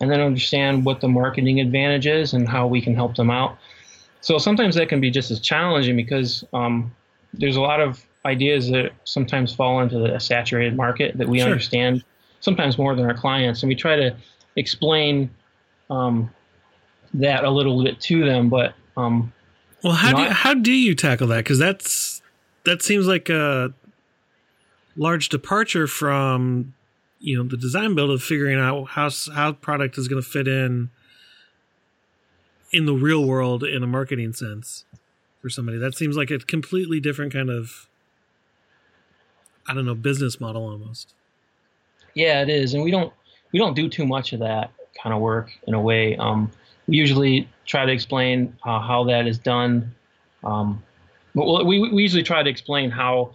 [0.00, 3.58] and then understand what the marketing advantage is and how we can help them out.
[4.22, 6.94] So sometimes that can be just as challenging because um,
[7.32, 11.48] there's a lot of ideas that sometimes fall into the saturated market that we sure.
[11.48, 12.04] understand
[12.40, 14.16] sometimes more than our clients, and we try to
[14.56, 15.30] explain
[15.88, 16.30] um,
[17.14, 18.48] that a little bit to them.
[18.48, 19.32] But um,
[19.82, 21.38] well, how do you, how do you tackle that?
[21.38, 22.22] Because that's
[22.64, 23.72] that seems like a
[24.96, 26.74] large departure from
[27.18, 30.48] you know the design build of figuring out how how product is going to fit
[30.48, 30.90] in
[32.72, 34.84] in the real world in a marketing sense
[35.40, 35.78] for somebody.
[35.78, 37.88] That seems like a completely different kind of
[39.70, 41.14] I don't know business model almost.
[42.14, 43.12] Yeah, it is, and we don't
[43.52, 46.16] we don't do too much of that kind of work in a way.
[46.16, 46.50] Um,
[46.88, 49.94] we usually try to explain uh, how that is done.
[50.42, 50.82] Um,
[51.34, 53.32] well, we we usually try to explain how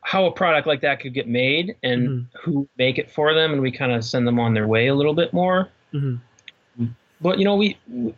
[0.00, 2.50] how a product like that could get made and mm-hmm.
[2.50, 4.94] who make it for them, and we kind of send them on their way a
[4.96, 5.68] little bit more.
[5.92, 6.86] Mm-hmm.
[7.20, 8.12] But you know, we, we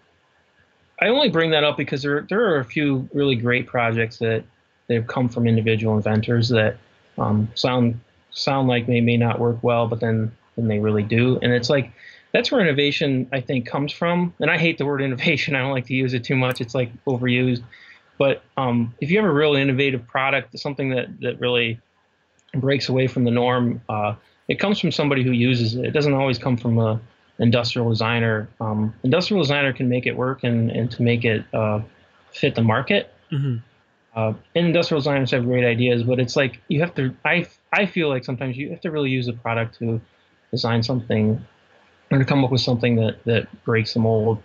[1.02, 4.44] I only bring that up because there there are a few really great projects that
[4.86, 6.78] that have come from individual inventors that
[7.18, 8.00] um, sound
[8.30, 11.38] sound like they may not work well, but then then they really do.
[11.42, 11.92] And it's like
[12.32, 14.34] that's where innovation I think comes from.
[14.40, 15.54] And I hate the word innovation.
[15.54, 16.60] I don't like to use it too much.
[16.60, 17.62] It's like overused.
[18.18, 21.80] But um, if you have a real innovative product, something that that really
[22.54, 24.14] breaks away from the norm, uh,
[24.48, 25.84] it comes from somebody who uses it.
[25.84, 27.00] It doesn't always come from a
[27.38, 28.48] industrial designer.
[28.60, 31.80] Um, industrial designer can make it work and, and to make it uh,
[32.32, 33.12] fit the market.
[33.30, 33.56] Mm-hmm.
[34.16, 37.14] Uh, industrial designers have great ideas, but it's like you have to.
[37.26, 40.00] I I feel like sometimes you have to really use the product to
[40.50, 41.44] design something
[42.10, 44.42] or to come up with something that that breaks the mold.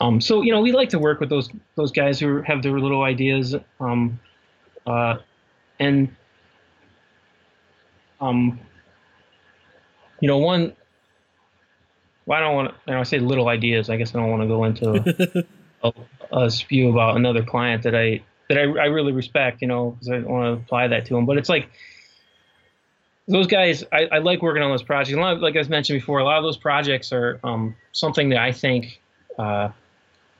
[0.00, 2.78] Um, so you know, we like to work with those those guys who have their
[2.78, 4.20] little ideas, um,
[4.86, 5.16] uh,
[5.80, 6.14] and
[8.20, 8.60] um,
[10.20, 10.74] you know, one.
[12.24, 12.74] Well, I don't want to.
[12.86, 13.90] You know, I say little ideas.
[13.90, 15.44] I guess I don't want to go into
[15.82, 15.92] a,
[16.30, 18.22] a spew about another client that I
[18.52, 21.24] that I, I really respect, you know, because I want to apply that to them.
[21.24, 21.70] But it's like
[23.26, 25.16] those guys, I, I like working on those projects.
[25.16, 28.28] A lot of, like I mentioned before, a lot of those projects are um, something
[28.28, 29.00] that I think,
[29.38, 29.70] uh,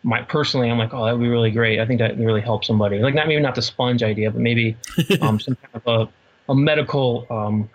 [0.02, 1.80] my personally, I'm like, oh, that would be really great.
[1.80, 2.98] I think that would really help somebody.
[2.98, 4.76] Like not maybe not the sponge idea, but maybe
[5.20, 7.70] um, some kind of a, a medical um,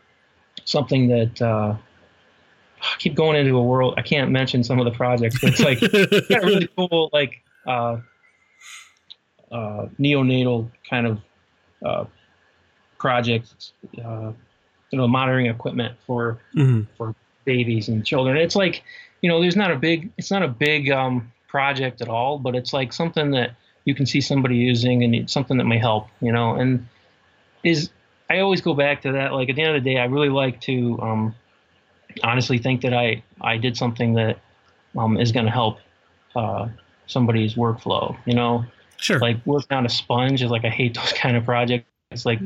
[0.65, 1.41] something that.
[1.41, 1.75] Uh,
[2.79, 3.95] I keep going into a world.
[3.97, 5.81] I can't mention some of the projects, but it's like
[6.43, 7.97] really cool, like uh,
[9.52, 11.20] uh, neonatal kind of
[11.86, 12.06] uh,
[12.98, 13.74] projects,
[14.04, 14.32] uh,
[14.91, 16.82] you know, monitoring equipment for mm-hmm.
[16.98, 18.38] for babies and children.
[18.38, 18.84] It's like,
[19.22, 22.56] you know, there's not a big, it's not a big um, project at all, but
[22.56, 26.10] it's like something that you can see somebody using and it's something that may help,
[26.22, 26.56] you know.
[26.56, 26.88] And
[27.64, 27.89] is
[28.30, 29.34] I always go back to that.
[29.34, 31.36] Like at the end of the day, I really like to um,
[32.24, 34.39] honestly think that I I did something that
[34.98, 35.80] um, is going to help
[36.36, 36.68] uh,
[37.08, 38.18] somebody's workflow.
[38.26, 38.66] You know,
[38.98, 39.20] sure.
[39.20, 41.86] Like working on a sponge is like I hate those kind of projects.
[42.12, 42.39] It's like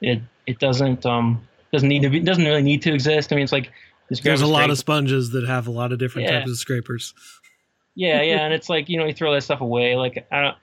[0.00, 3.32] it it doesn't um doesn't need to be doesn't really need to exist.
[3.32, 3.70] I mean, it's like
[4.22, 6.38] there's a, a lot of sponges that have a lot of different yeah.
[6.38, 7.14] types of scrapers.
[7.94, 9.96] Yeah, yeah, and it's like you know you throw that stuff away.
[9.96, 10.56] Like I don't,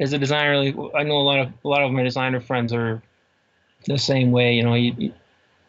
[0.00, 2.72] as a designer, like, I know a lot of a lot of my designer friends
[2.72, 3.02] are
[3.86, 4.54] the same way.
[4.54, 5.12] You know, you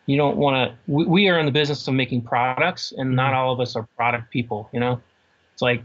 [0.05, 0.91] you don't want to.
[0.91, 3.39] We, we, are in the business of making products, and not mm-hmm.
[3.39, 4.69] all of us are product people.
[4.73, 5.01] You know,
[5.53, 5.83] it's like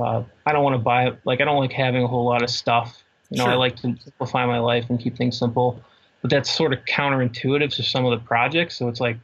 [0.00, 1.12] uh, I don't want to buy.
[1.24, 3.02] Like I don't like having a whole lot of stuff.
[3.30, 3.52] You know, sure.
[3.52, 5.82] I like to simplify my life and keep things simple.
[6.20, 8.76] But that's sort of counterintuitive to some of the projects.
[8.76, 9.16] So it's like,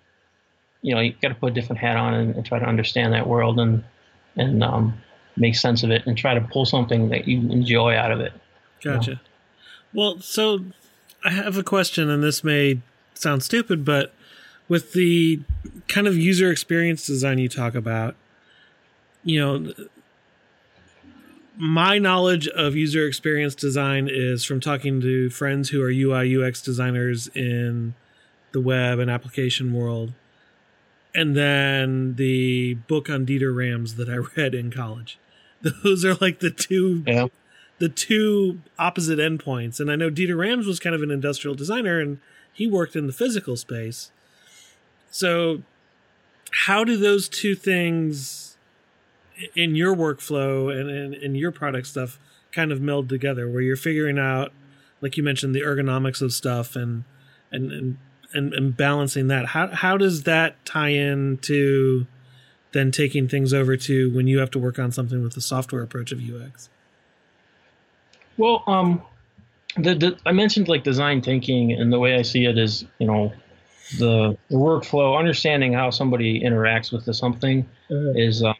[0.83, 3.13] you know, you got to put a different hat on and, and try to understand
[3.13, 3.85] that world and
[4.37, 4.95] and um,
[5.37, 8.33] make sense of it and try to pull something that you enjoy out of it.
[8.83, 9.11] Gotcha.
[9.11, 9.21] You know?
[9.95, 10.65] Well, so
[11.25, 12.81] I have a question, and this may
[13.15, 14.15] sound stupid, but
[14.69, 15.41] with the
[15.89, 18.15] kind of user experience design you talk about,
[19.25, 19.73] you know,
[21.59, 26.63] my knowledge of user experience design is from talking to friends who are UI UX
[26.63, 27.95] designers in
[28.53, 30.13] the web and application world
[31.15, 35.19] and then the book on Dieter Rams that I read in college.
[35.63, 37.27] Those are like the two yeah.
[37.79, 39.81] the two opposite endpoints.
[39.81, 42.21] And I know Dieter Rams was kind of an industrial designer and
[42.53, 44.13] he worked in the physical space.
[45.11, 45.63] So
[46.67, 48.48] how do those two things
[49.55, 52.19] in your workflow and in, in your product stuff
[52.53, 54.53] kind of meld together where you're figuring out
[55.01, 57.05] like you mentioned the ergonomics of stuff and
[57.51, 57.99] and, and
[58.35, 62.07] and, and balancing that how how does that tie in to
[62.73, 65.83] then taking things over to when you have to work on something with the software
[65.83, 66.69] approach of UX?
[68.37, 69.03] Well, um,
[69.77, 73.07] the, the, I mentioned like design thinking, and the way I see it is, you
[73.07, 73.33] know,
[73.99, 78.13] the, the workflow, understanding how somebody interacts with the something uh-huh.
[78.17, 78.53] is, uh,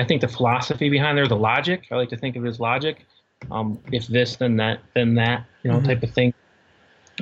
[0.00, 1.86] I think the philosophy behind there, the logic.
[1.90, 3.06] I like to think of it as logic.
[3.50, 5.86] Um, if this, then that, then that, you know, mm-hmm.
[5.86, 6.32] type of thing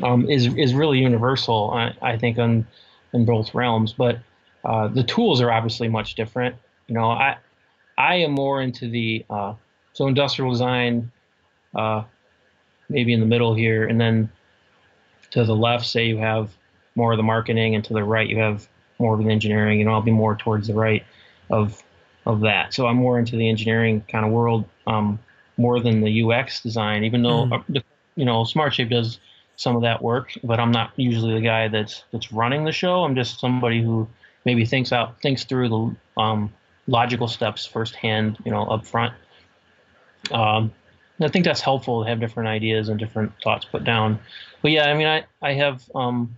[0.02, 1.72] um, is is really universal.
[1.72, 2.66] I, I think on
[3.12, 4.20] in both realms, but
[4.64, 6.54] uh, the tools are obviously much different.
[6.86, 7.38] You know, I
[7.96, 9.54] I am more into the uh,
[9.92, 11.10] so industrial design,
[11.74, 12.04] uh,
[12.88, 14.30] maybe in the middle here, and then
[15.32, 16.56] to the left, say you have
[16.94, 18.68] more of the marketing, and to the right you have
[19.00, 19.80] more of the engineering.
[19.80, 21.04] You know, I'll be more towards the right
[21.50, 21.82] of
[22.28, 22.72] of that.
[22.74, 25.18] So I'm more into the engineering kind of world um,
[25.56, 27.82] more than the UX design, even though mm.
[28.14, 29.18] you know SmartShape does
[29.56, 33.02] some of that work, but I'm not usually the guy that's that's running the show.
[33.02, 34.06] I'm just somebody who
[34.44, 36.52] maybe thinks out thinks through the um,
[36.86, 39.14] logical steps firsthand, you know, up front.
[40.30, 40.72] Um,
[41.20, 44.20] I think that's helpful to have different ideas and different thoughts put down.
[44.62, 46.36] But yeah, I mean, I I have um,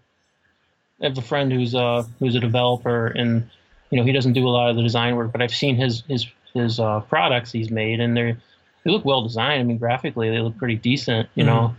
[1.03, 3.51] I have a friend who's a who's a developer, and
[3.91, 6.03] you know, he doesn't do a lot of the design work, but I've seen his
[6.09, 8.37] his his uh, products he's made, and they
[8.85, 9.61] they look well designed.
[9.61, 11.29] I mean, graphically, they look pretty decent.
[11.35, 11.53] You mm-hmm.
[11.53, 11.77] know,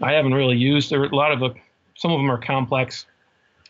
[0.00, 0.90] I haven't really used.
[0.90, 1.54] There a lot of the,
[1.96, 3.06] some of them are complex.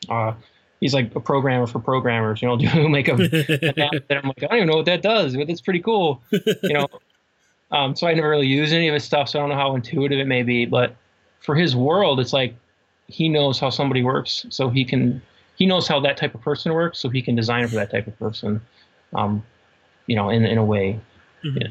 [0.09, 0.32] Uh,
[0.80, 4.46] he's like a programmer for programmers, you know, do make a, that I'm like, I
[4.46, 6.88] don't even know what that does, but it's pretty cool, you know.
[7.70, 9.74] Um, so I never really use any of his stuff, so I don't know how
[9.74, 10.66] intuitive it may be.
[10.66, 10.94] But
[11.40, 12.55] for his world, it's like
[13.07, 15.22] he knows how somebody works, so he can
[15.62, 18.08] he knows how that type of person works, so he can design for that type
[18.08, 18.60] of person.
[19.14, 19.44] Um,
[20.08, 20.98] you know, in in a way.
[21.44, 21.56] Mm-hmm.
[21.56, 21.68] Yeah.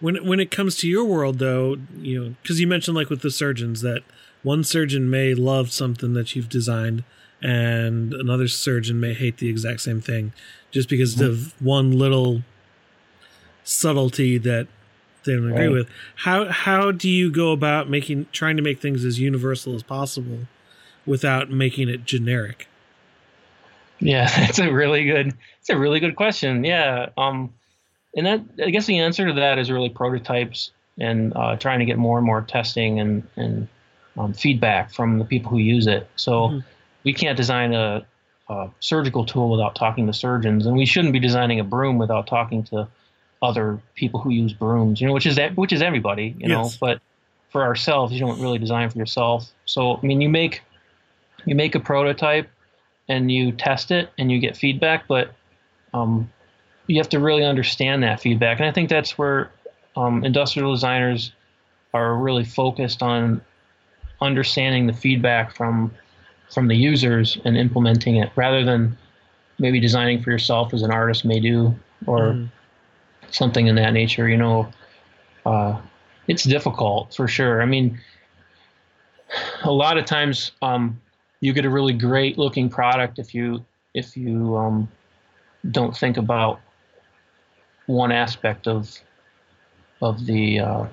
[0.00, 3.22] When when it comes to your world, though, you know, because you mentioned like with
[3.22, 4.02] the surgeons that
[4.42, 7.04] one surgeon may love something that you've designed,
[7.40, 10.32] and another surgeon may hate the exact same thing,
[10.72, 11.26] just because mm-hmm.
[11.26, 12.42] of one little
[13.62, 14.66] subtlety that
[15.22, 15.72] they don't agree right.
[15.72, 15.88] with.
[16.16, 20.48] How how do you go about making trying to make things as universal as possible
[21.06, 22.68] without making it generic?
[24.00, 25.34] Yeah, that's a really good.
[25.60, 26.64] It's a really good question.
[26.64, 27.10] Yeah.
[27.16, 27.52] Um
[28.16, 31.84] and that I guess the answer to that is really prototypes and uh, trying to
[31.84, 33.68] get more and more testing and and
[34.18, 36.08] um, feedback from the people who use it.
[36.16, 36.58] So mm-hmm.
[37.04, 38.06] we can't design a,
[38.48, 42.26] a, surgical tool without talking to surgeons, and we shouldn't be designing a broom without
[42.26, 42.88] talking to
[43.42, 45.00] other people who use brooms.
[45.00, 46.34] You know, which is that which is everybody.
[46.38, 46.50] You yes.
[46.50, 47.00] know, but
[47.50, 49.50] for ourselves, you don't really design for yourself.
[49.66, 50.62] So I mean, you make
[51.46, 52.48] you make a prototype
[53.08, 55.32] and you test it and you get feedback, but
[55.94, 56.30] um,
[56.88, 58.58] you have to really understand that feedback.
[58.58, 59.50] And I think that's where
[59.96, 61.32] um, industrial designers
[61.94, 63.40] are really focused on
[64.20, 65.92] understanding the feedback from
[66.52, 68.96] from the users and implementing it rather than
[69.58, 71.74] maybe designing for yourself as an artist may do
[72.06, 72.48] or mm.
[73.30, 74.28] something in that nature.
[74.28, 74.72] You know,
[75.44, 75.80] uh,
[76.28, 77.62] it's difficult for sure.
[77.62, 77.98] I mean,
[79.64, 81.00] a lot of times um,
[81.40, 83.64] you get a really great looking product if you
[83.94, 84.88] if you um,
[85.70, 86.60] don't think about
[87.86, 88.94] one aspect of
[90.02, 90.86] of the uh,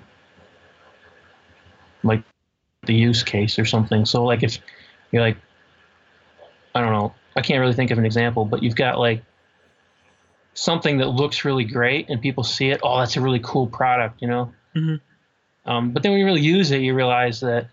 [2.03, 2.23] like
[2.85, 4.05] the use case or something.
[4.05, 4.59] So like if
[5.11, 5.37] you're like
[6.75, 9.23] I don't know, I can't really think of an example, but you've got like
[10.53, 12.79] something that looks really great and people see it.
[12.83, 14.53] Oh, that's a really cool product, you know.
[14.75, 15.69] Mm-hmm.
[15.69, 17.67] Um, but then when you really use it, you realize that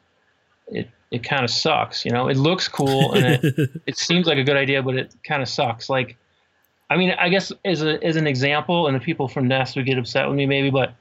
[0.68, 2.04] it it kind of sucks.
[2.04, 5.14] You know, it looks cool and it, it seems like a good idea, but it
[5.24, 5.88] kind of sucks.
[5.88, 6.16] Like,
[6.88, 9.86] I mean, I guess as a as an example, and the people from Nest would
[9.86, 10.94] get upset with me maybe, but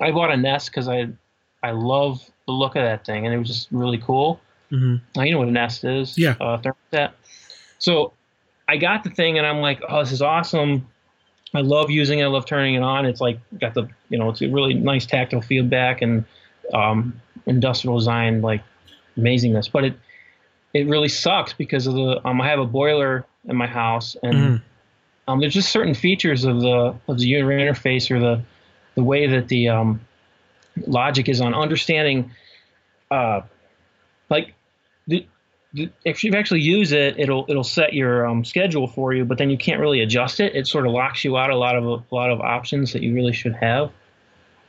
[0.00, 1.08] I bought a Nest because I
[1.62, 4.40] I love the look of that thing, and it was just really cool.
[4.70, 4.96] Mm-hmm.
[5.16, 6.18] Now, you know what a Nest is?
[6.18, 6.34] Yeah.
[6.40, 7.12] Uh, thermostat.
[7.78, 8.12] So
[8.68, 10.86] I got the thing, and I'm like, oh, this is awesome.
[11.54, 12.24] I love using it.
[12.24, 13.06] I love turning it on.
[13.06, 16.24] It's like got the you know it's a really nice tactile feedback and
[16.72, 18.62] um, industrial design like
[19.18, 19.70] amazingness.
[19.70, 19.98] But it
[20.72, 24.34] it really sucks because of the um, I have a boiler in my house and
[24.34, 24.62] mm.
[25.28, 28.42] um, there's just certain features of the of the user interface or the
[28.94, 30.00] the way that the um,
[30.86, 32.30] logic is on understanding
[33.10, 33.42] uh,
[34.30, 34.54] like
[35.06, 35.26] the,
[35.72, 39.38] the, if you actually use it, it'll it'll set your um, schedule for you, but
[39.38, 40.54] then you can't really adjust it.
[40.56, 43.14] It sort of locks you out a lot of a lot of options that you
[43.14, 43.90] really should have.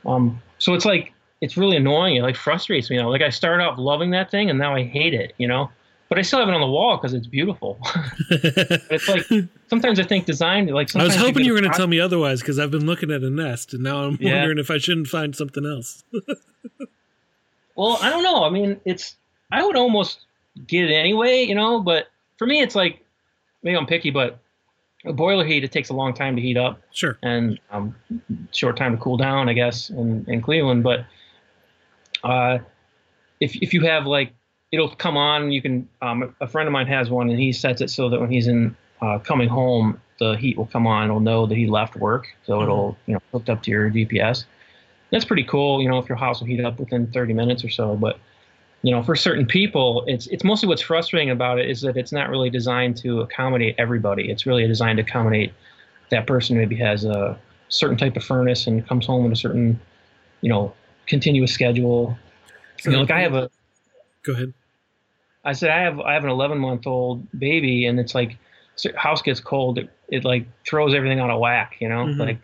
[0.04, 2.16] Um, so it's like it's really annoying.
[2.16, 2.96] It like frustrates me.
[2.96, 5.34] You know, like I started off loving that thing, and now I hate it.
[5.38, 5.70] You know,
[6.08, 7.78] but I still have it on the wall because it's beautiful.
[8.30, 9.26] it's like
[9.68, 10.94] sometimes I think design like.
[10.94, 13.10] I was hoping you, you were going to tell me otherwise because I've been looking
[13.10, 14.36] at a nest, and now I'm yeah.
[14.36, 16.04] wondering if I shouldn't find something else.
[17.76, 18.44] well, I don't know.
[18.44, 19.16] I mean, it's
[19.50, 20.20] I would almost
[20.66, 21.80] get it anyway, you know.
[21.80, 22.06] But
[22.38, 23.04] for me, it's like
[23.62, 24.38] maybe I'm picky, but
[25.04, 26.80] a boiler heat it takes a long time to heat up.
[26.92, 27.18] Sure.
[27.22, 27.94] And um,
[28.52, 30.82] short time to cool down, I guess, in, in Cleveland.
[30.82, 31.04] But
[32.24, 32.58] uh,
[33.40, 34.32] if if you have like
[34.72, 35.88] it'll come on, you can.
[36.02, 38.46] Um, a friend of mine has one, and he sets it so that when he's
[38.46, 41.04] in uh, coming home, the heat will come on.
[41.04, 42.62] It'll know that he left work, so mm-hmm.
[42.62, 44.44] it'll you know hooked up to your GPS.
[45.10, 47.68] That's pretty cool, you know, if your house will heat up within 30 minutes or
[47.68, 47.94] so.
[47.94, 48.18] But
[48.82, 52.12] you know, for certain people, it's it's mostly what's frustrating about it is that it's
[52.12, 54.30] not really designed to accommodate everybody.
[54.30, 55.52] It's really designed to accommodate
[56.10, 57.38] that person maybe has a
[57.68, 59.80] certain type of furnace and comes home with a certain,
[60.40, 60.72] you know,
[61.06, 62.16] continuous schedule.
[62.84, 63.50] You know, like I have a.
[64.22, 64.52] Go ahead.
[65.44, 68.36] I said I have I have an 11 month old baby, and it's like
[68.96, 71.76] house gets cold, it, it like throws everything out of whack.
[71.80, 72.20] You know, mm-hmm.
[72.20, 72.38] like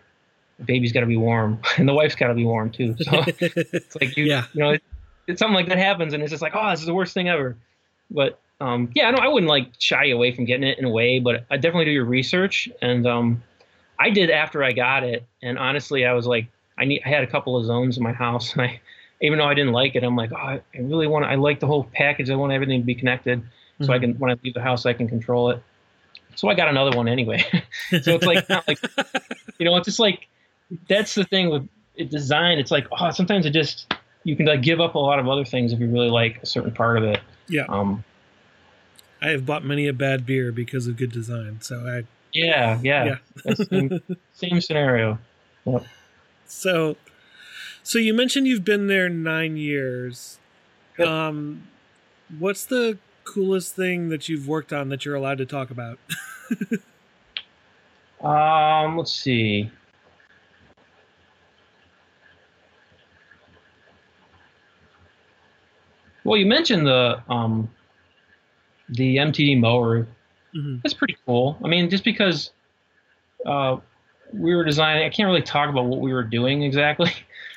[0.59, 2.95] the baby's got to be warm, and the wife's got to be warm too.
[2.99, 4.45] So it's like you, yeah.
[4.53, 4.83] you know, it,
[5.27, 7.29] it's something like that happens, and it's just like, oh, this is the worst thing
[7.29, 7.57] ever.
[8.09, 10.89] But um, yeah, I, know I wouldn't like shy away from getting it in a
[10.89, 12.69] way, but I definitely do your research.
[12.81, 13.43] And um,
[13.99, 16.47] I did after I got it, and honestly, I was like,
[16.77, 18.81] I need, I had a couple of zones in my house, and I,
[19.21, 21.67] even though I didn't like it, I'm like, oh, I really want, I like the
[21.67, 22.29] whole package.
[22.29, 23.85] I want everything to be connected, mm-hmm.
[23.85, 24.11] so I mm-hmm.
[24.11, 25.61] can, when I leave the house, I can control it.
[26.35, 27.45] So I got another one anyway.
[28.01, 28.79] so it's like, like,
[29.59, 30.27] you know, it's just like
[30.87, 32.57] that's the thing with design.
[32.57, 33.93] It's like, oh, sometimes it just
[34.23, 36.45] you can like give up a lot of other things if you really like a
[36.45, 37.19] certain part of it.
[37.47, 37.65] Yeah.
[37.67, 38.03] Um,
[39.21, 41.61] I have bought many a bad beer because of good design.
[41.61, 42.03] So I.
[42.33, 43.17] Yeah, yeah.
[43.45, 43.53] yeah.
[43.53, 44.01] same,
[44.33, 45.19] same, scenario.
[45.65, 45.85] Yep.
[46.53, 46.95] So,
[47.81, 50.39] so you mentioned you've been there nine years.
[50.97, 51.07] Yep.
[51.07, 51.67] Um,
[52.39, 55.99] what's the coolest thing that you've worked on that you're allowed to talk about?
[58.23, 59.69] um, let's see.
[66.23, 67.69] Well, you mentioned the um,
[68.89, 70.07] the MTD mower.
[70.55, 70.77] Mm-hmm.
[70.83, 71.57] That's pretty cool.
[71.63, 72.51] I mean, just because
[73.45, 73.77] uh,
[74.33, 77.11] we were designing, I can't really talk about what we were doing exactly.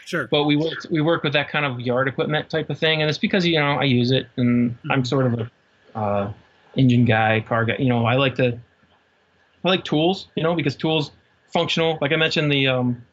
[0.05, 0.27] Sure.
[0.31, 3.09] But we worked we work with that kind of yard equipment type of thing, and
[3.09, 4.93] it's because you know I use it, and mm-hmm.
[4.93, 6.33] I'm sort of a uh,
[6.77, 7.77] engine guy, car guy.
[7.79, 8.59] You know, I like to
[9.64, 10.29] I like tools.
[10.37, 11.11] You know, because tools
[11.53, 11.99] functional.
[12.01, 13.05] Like I mentioned, the um,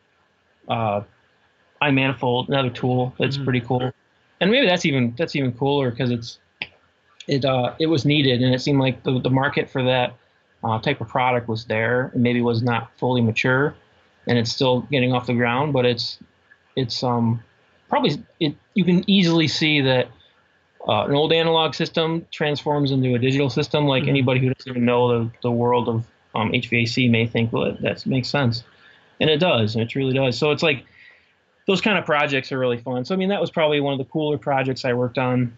[0.67, 1.01] uh,
[1.81, 3.43] iManifold, another tool that's mm-hmm.
[3.43, 3.91] pretty cool
[4.43, 6.39] and maybe that's even that's even cooler because it's
[7.27, 10.13] it uh, it was needed and it seemed like the, the market for that
[10.63, 13.75] uh, type of product was there and maybe was not fully mature
[14.27, 16.19] and it's still getting off the ground but it's
[16.75, 17.41] it's um
[17.89, 20.07] probably it you can easily see that
[20.87, 24.09] uh, an old analog system transforms into a digital system like mm-hmm.
[24.09, 26.05] anybody who doesn't even know the, the world of
[26.35, 28.63] um, HVAC may think well that makes sense
[29.19, 30.85] and it does and it truly does so it's like
[31.67, 33.05] those kind of projects are really fun.
[33.05, 35.57] So I mean, that was probably one of the cooler projects I worked on.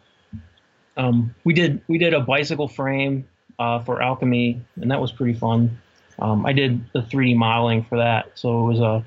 [0.97, 3.28] Um, we did we did a bicycle frame
[3.60, 5.78] uh, for Alchemy, and that was pretty fun.
[6.20, 9.03] Um, I did the 3D modeling for that, so it was a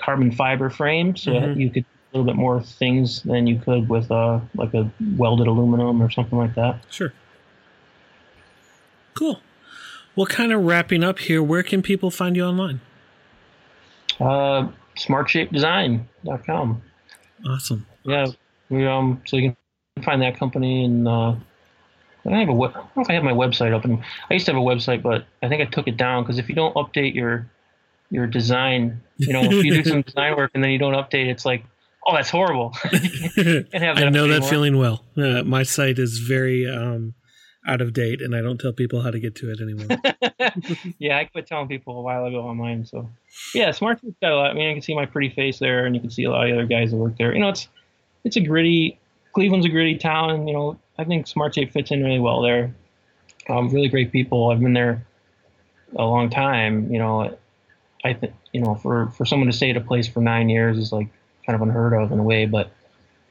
[0.00, 1.60] carbon fiber frame, so mm-hmm.
[1.60, 4.90] you could do a little bit more things than you could with uh, like a
[5.16, 6.80] welded aluminum or something like that.
[6.90, 7.12] Sure.
[9.14, 9.40] Cool.
[10.14, 12.80] Well, kind of wrapping up here, where can people find you online?
[14.20, 16.82] Uh, smartshapedesign.com.
[17.46, 17.86] Awesome.
[18.04, 18.26] Yeah.
[18.68, 19.54] We, um, so you
[19.96, 21.34] can find that company and, uh,
[22.26, 24.02] I have a I don't know if I have my website open.
[24.30, 26.48] I used to have a website, but I think I took it down because if
[26.48, 27.48] you don't update your
[28.10, 31.26] your design, you know, if you do some design work and then you don't update,
[31.26, 31.64] it's like,
[32.06, 32.74] oh, that's horrible.
[32.84, 35.04] I know that feeling well.
[35.16, 37.14] Uh, my site is very um,
[37.66, 39.98] out of date, and I don't tell people how to get to it anymore.
[40.98, 42.86] yeah, I quit telling people a while ago online.
[42.86, 43.08] So,
[43.54, 44.50] yeah, Smart got a lot.
[44.50, 46.44] I mean, I can see my pretty face there, and you can see a lot
[46.44, 47.34] of the other guys that work there.
[47.34, 47.68] You know, it's
[48.24, 48.98] it's a gritty.
[49.34, 52.42] Cleveland's a gritty town, and you know, I think Smart SmartShape fits in really well
[52.42, 52.74] there.
[53.48, 54.50] Um, really great people.
[54.50, 55.06] I've been there
[55.96, 56.92] a long time.
[56.92, 57.38] You know,
[58.04, 60.76] I think you know for for someone to stay at a place for nine years
[60.76, 61.08] is like
[61.46, 62.70] kind of unheard of in a way, but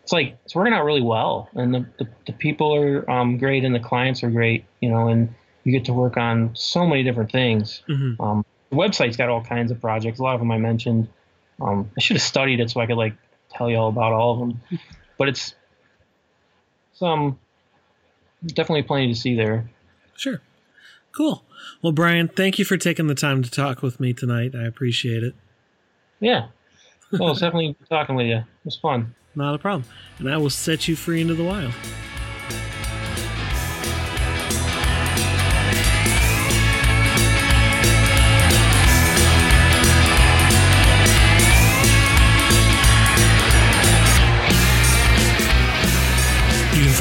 [0.02, 3.66] it's like it's working out really well, and the the, the people are um, great,
[3.66, 4.64] and the clients are great.
[4.80, 5.34] You know, and
[5.66, 7.84] you get to work on so many different things.
[7.90, 8.22] Mm-hmm.
[8.22, 10.20] Um, the website's got all kinds of projects.
[10.20, 11.10] A lot of them I mentioned.
[11.60, 13.16] Um, I should have studied it so I could like
[13.50, 14.62] tell you all about all of them,
[15.18, 15.54] but it's
[16.94, 17.38] some
[18.46, 19.70] definitely plenty to see there.
[20.16, 20.42] Sure.
[21.16, 21.44] Cool.
[21.82, 24.54] Well, Brian, thank you for taking the time to talk with me tonight.
[24.56, 25.36] I appreciate it.
[26.20, 26.48] Yeah.
[27.12, 28.38] Well, it's definitely talking with you.
[28.38, 29.16] It was fun.
[29.36, 29.86] Not a problem.
[30.20, 31.74] And I will set you free into the wild.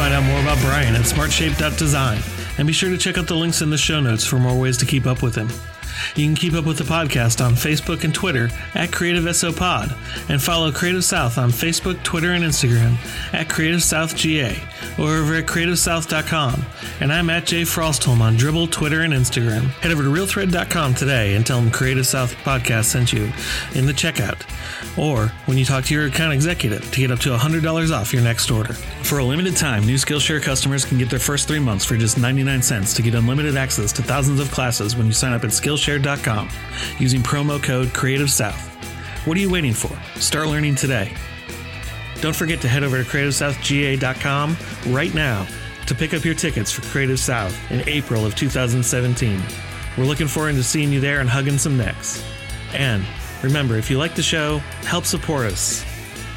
[0.07, 2.22] Find out more about Brian at smartshape.design
[2.59, 4.76] and be sure to check out the links in the show notes for more ways
[4.76, 5.48] to keep up with him.
[6.14, 9.94] You can keep up with the podcast on Facebook and Twitter at Creative SO Pod,
[10.28, 12.97] and follow Creative South on Facebook, Twitter, and Instagram
[13.32, 14.57] at Creative South GA
[14.99, 16.64] or over at CreativeSouth.com.
[17.01, 19.64] And I'm at Jay Frostholm on Dribbble, Twitter, and Instagram.
[19.80, 23.32] Head over to RealThread.com today and tell them Creative South Podcast sent you
[23.74, 24.42] in the checkout
[24.99, 28.22] or when you talk to your account executive to get up to $100 off your
[28.22, 28.72] next order.
[28.72, 32.18] For a limited time, new Skillshare customers can get their first three months for just
[32.18, 35.51] 99 cents to get unlimited access to thousands of classes when you sign up at
[35.87, 36.49] Skillshare.com
[36.99, 38.74] using promo code Creative South.
[39.26, 39.97] What are you waiting for?
[40.20, 41.14] Start learning today.
[42.20, 44.57] Don't forget to head over to CreativeSouthGA.com
[44.89, 45.47] right now
[45.87, 49.41] to pick up your tickets for Creative South in April of 2017.
[49.97, 52.24] We're looking forward to seeing you there and hugging some necks.
[52.72, 53.05] And
[53.43, 55.84] Remember, if you like the show, help support us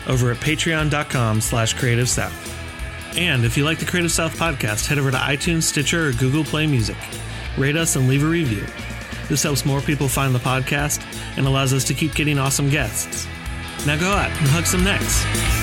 [0.08, 3.18] over at patreon.com slash creative south.
[3.18, 6.43] And if you like the Creative South podcast, head over to iTunes, Stitcher, or Google
[6.43, 6.97] Play Music.
[7.58, 8.66] Rate us and leave a review.
[9.30, 11.02] This helps more people find the podcast
[11.38, 13.28] and allows us to keep getting awesome guests.
[13.86, 15.59] Now go out and hug some necks.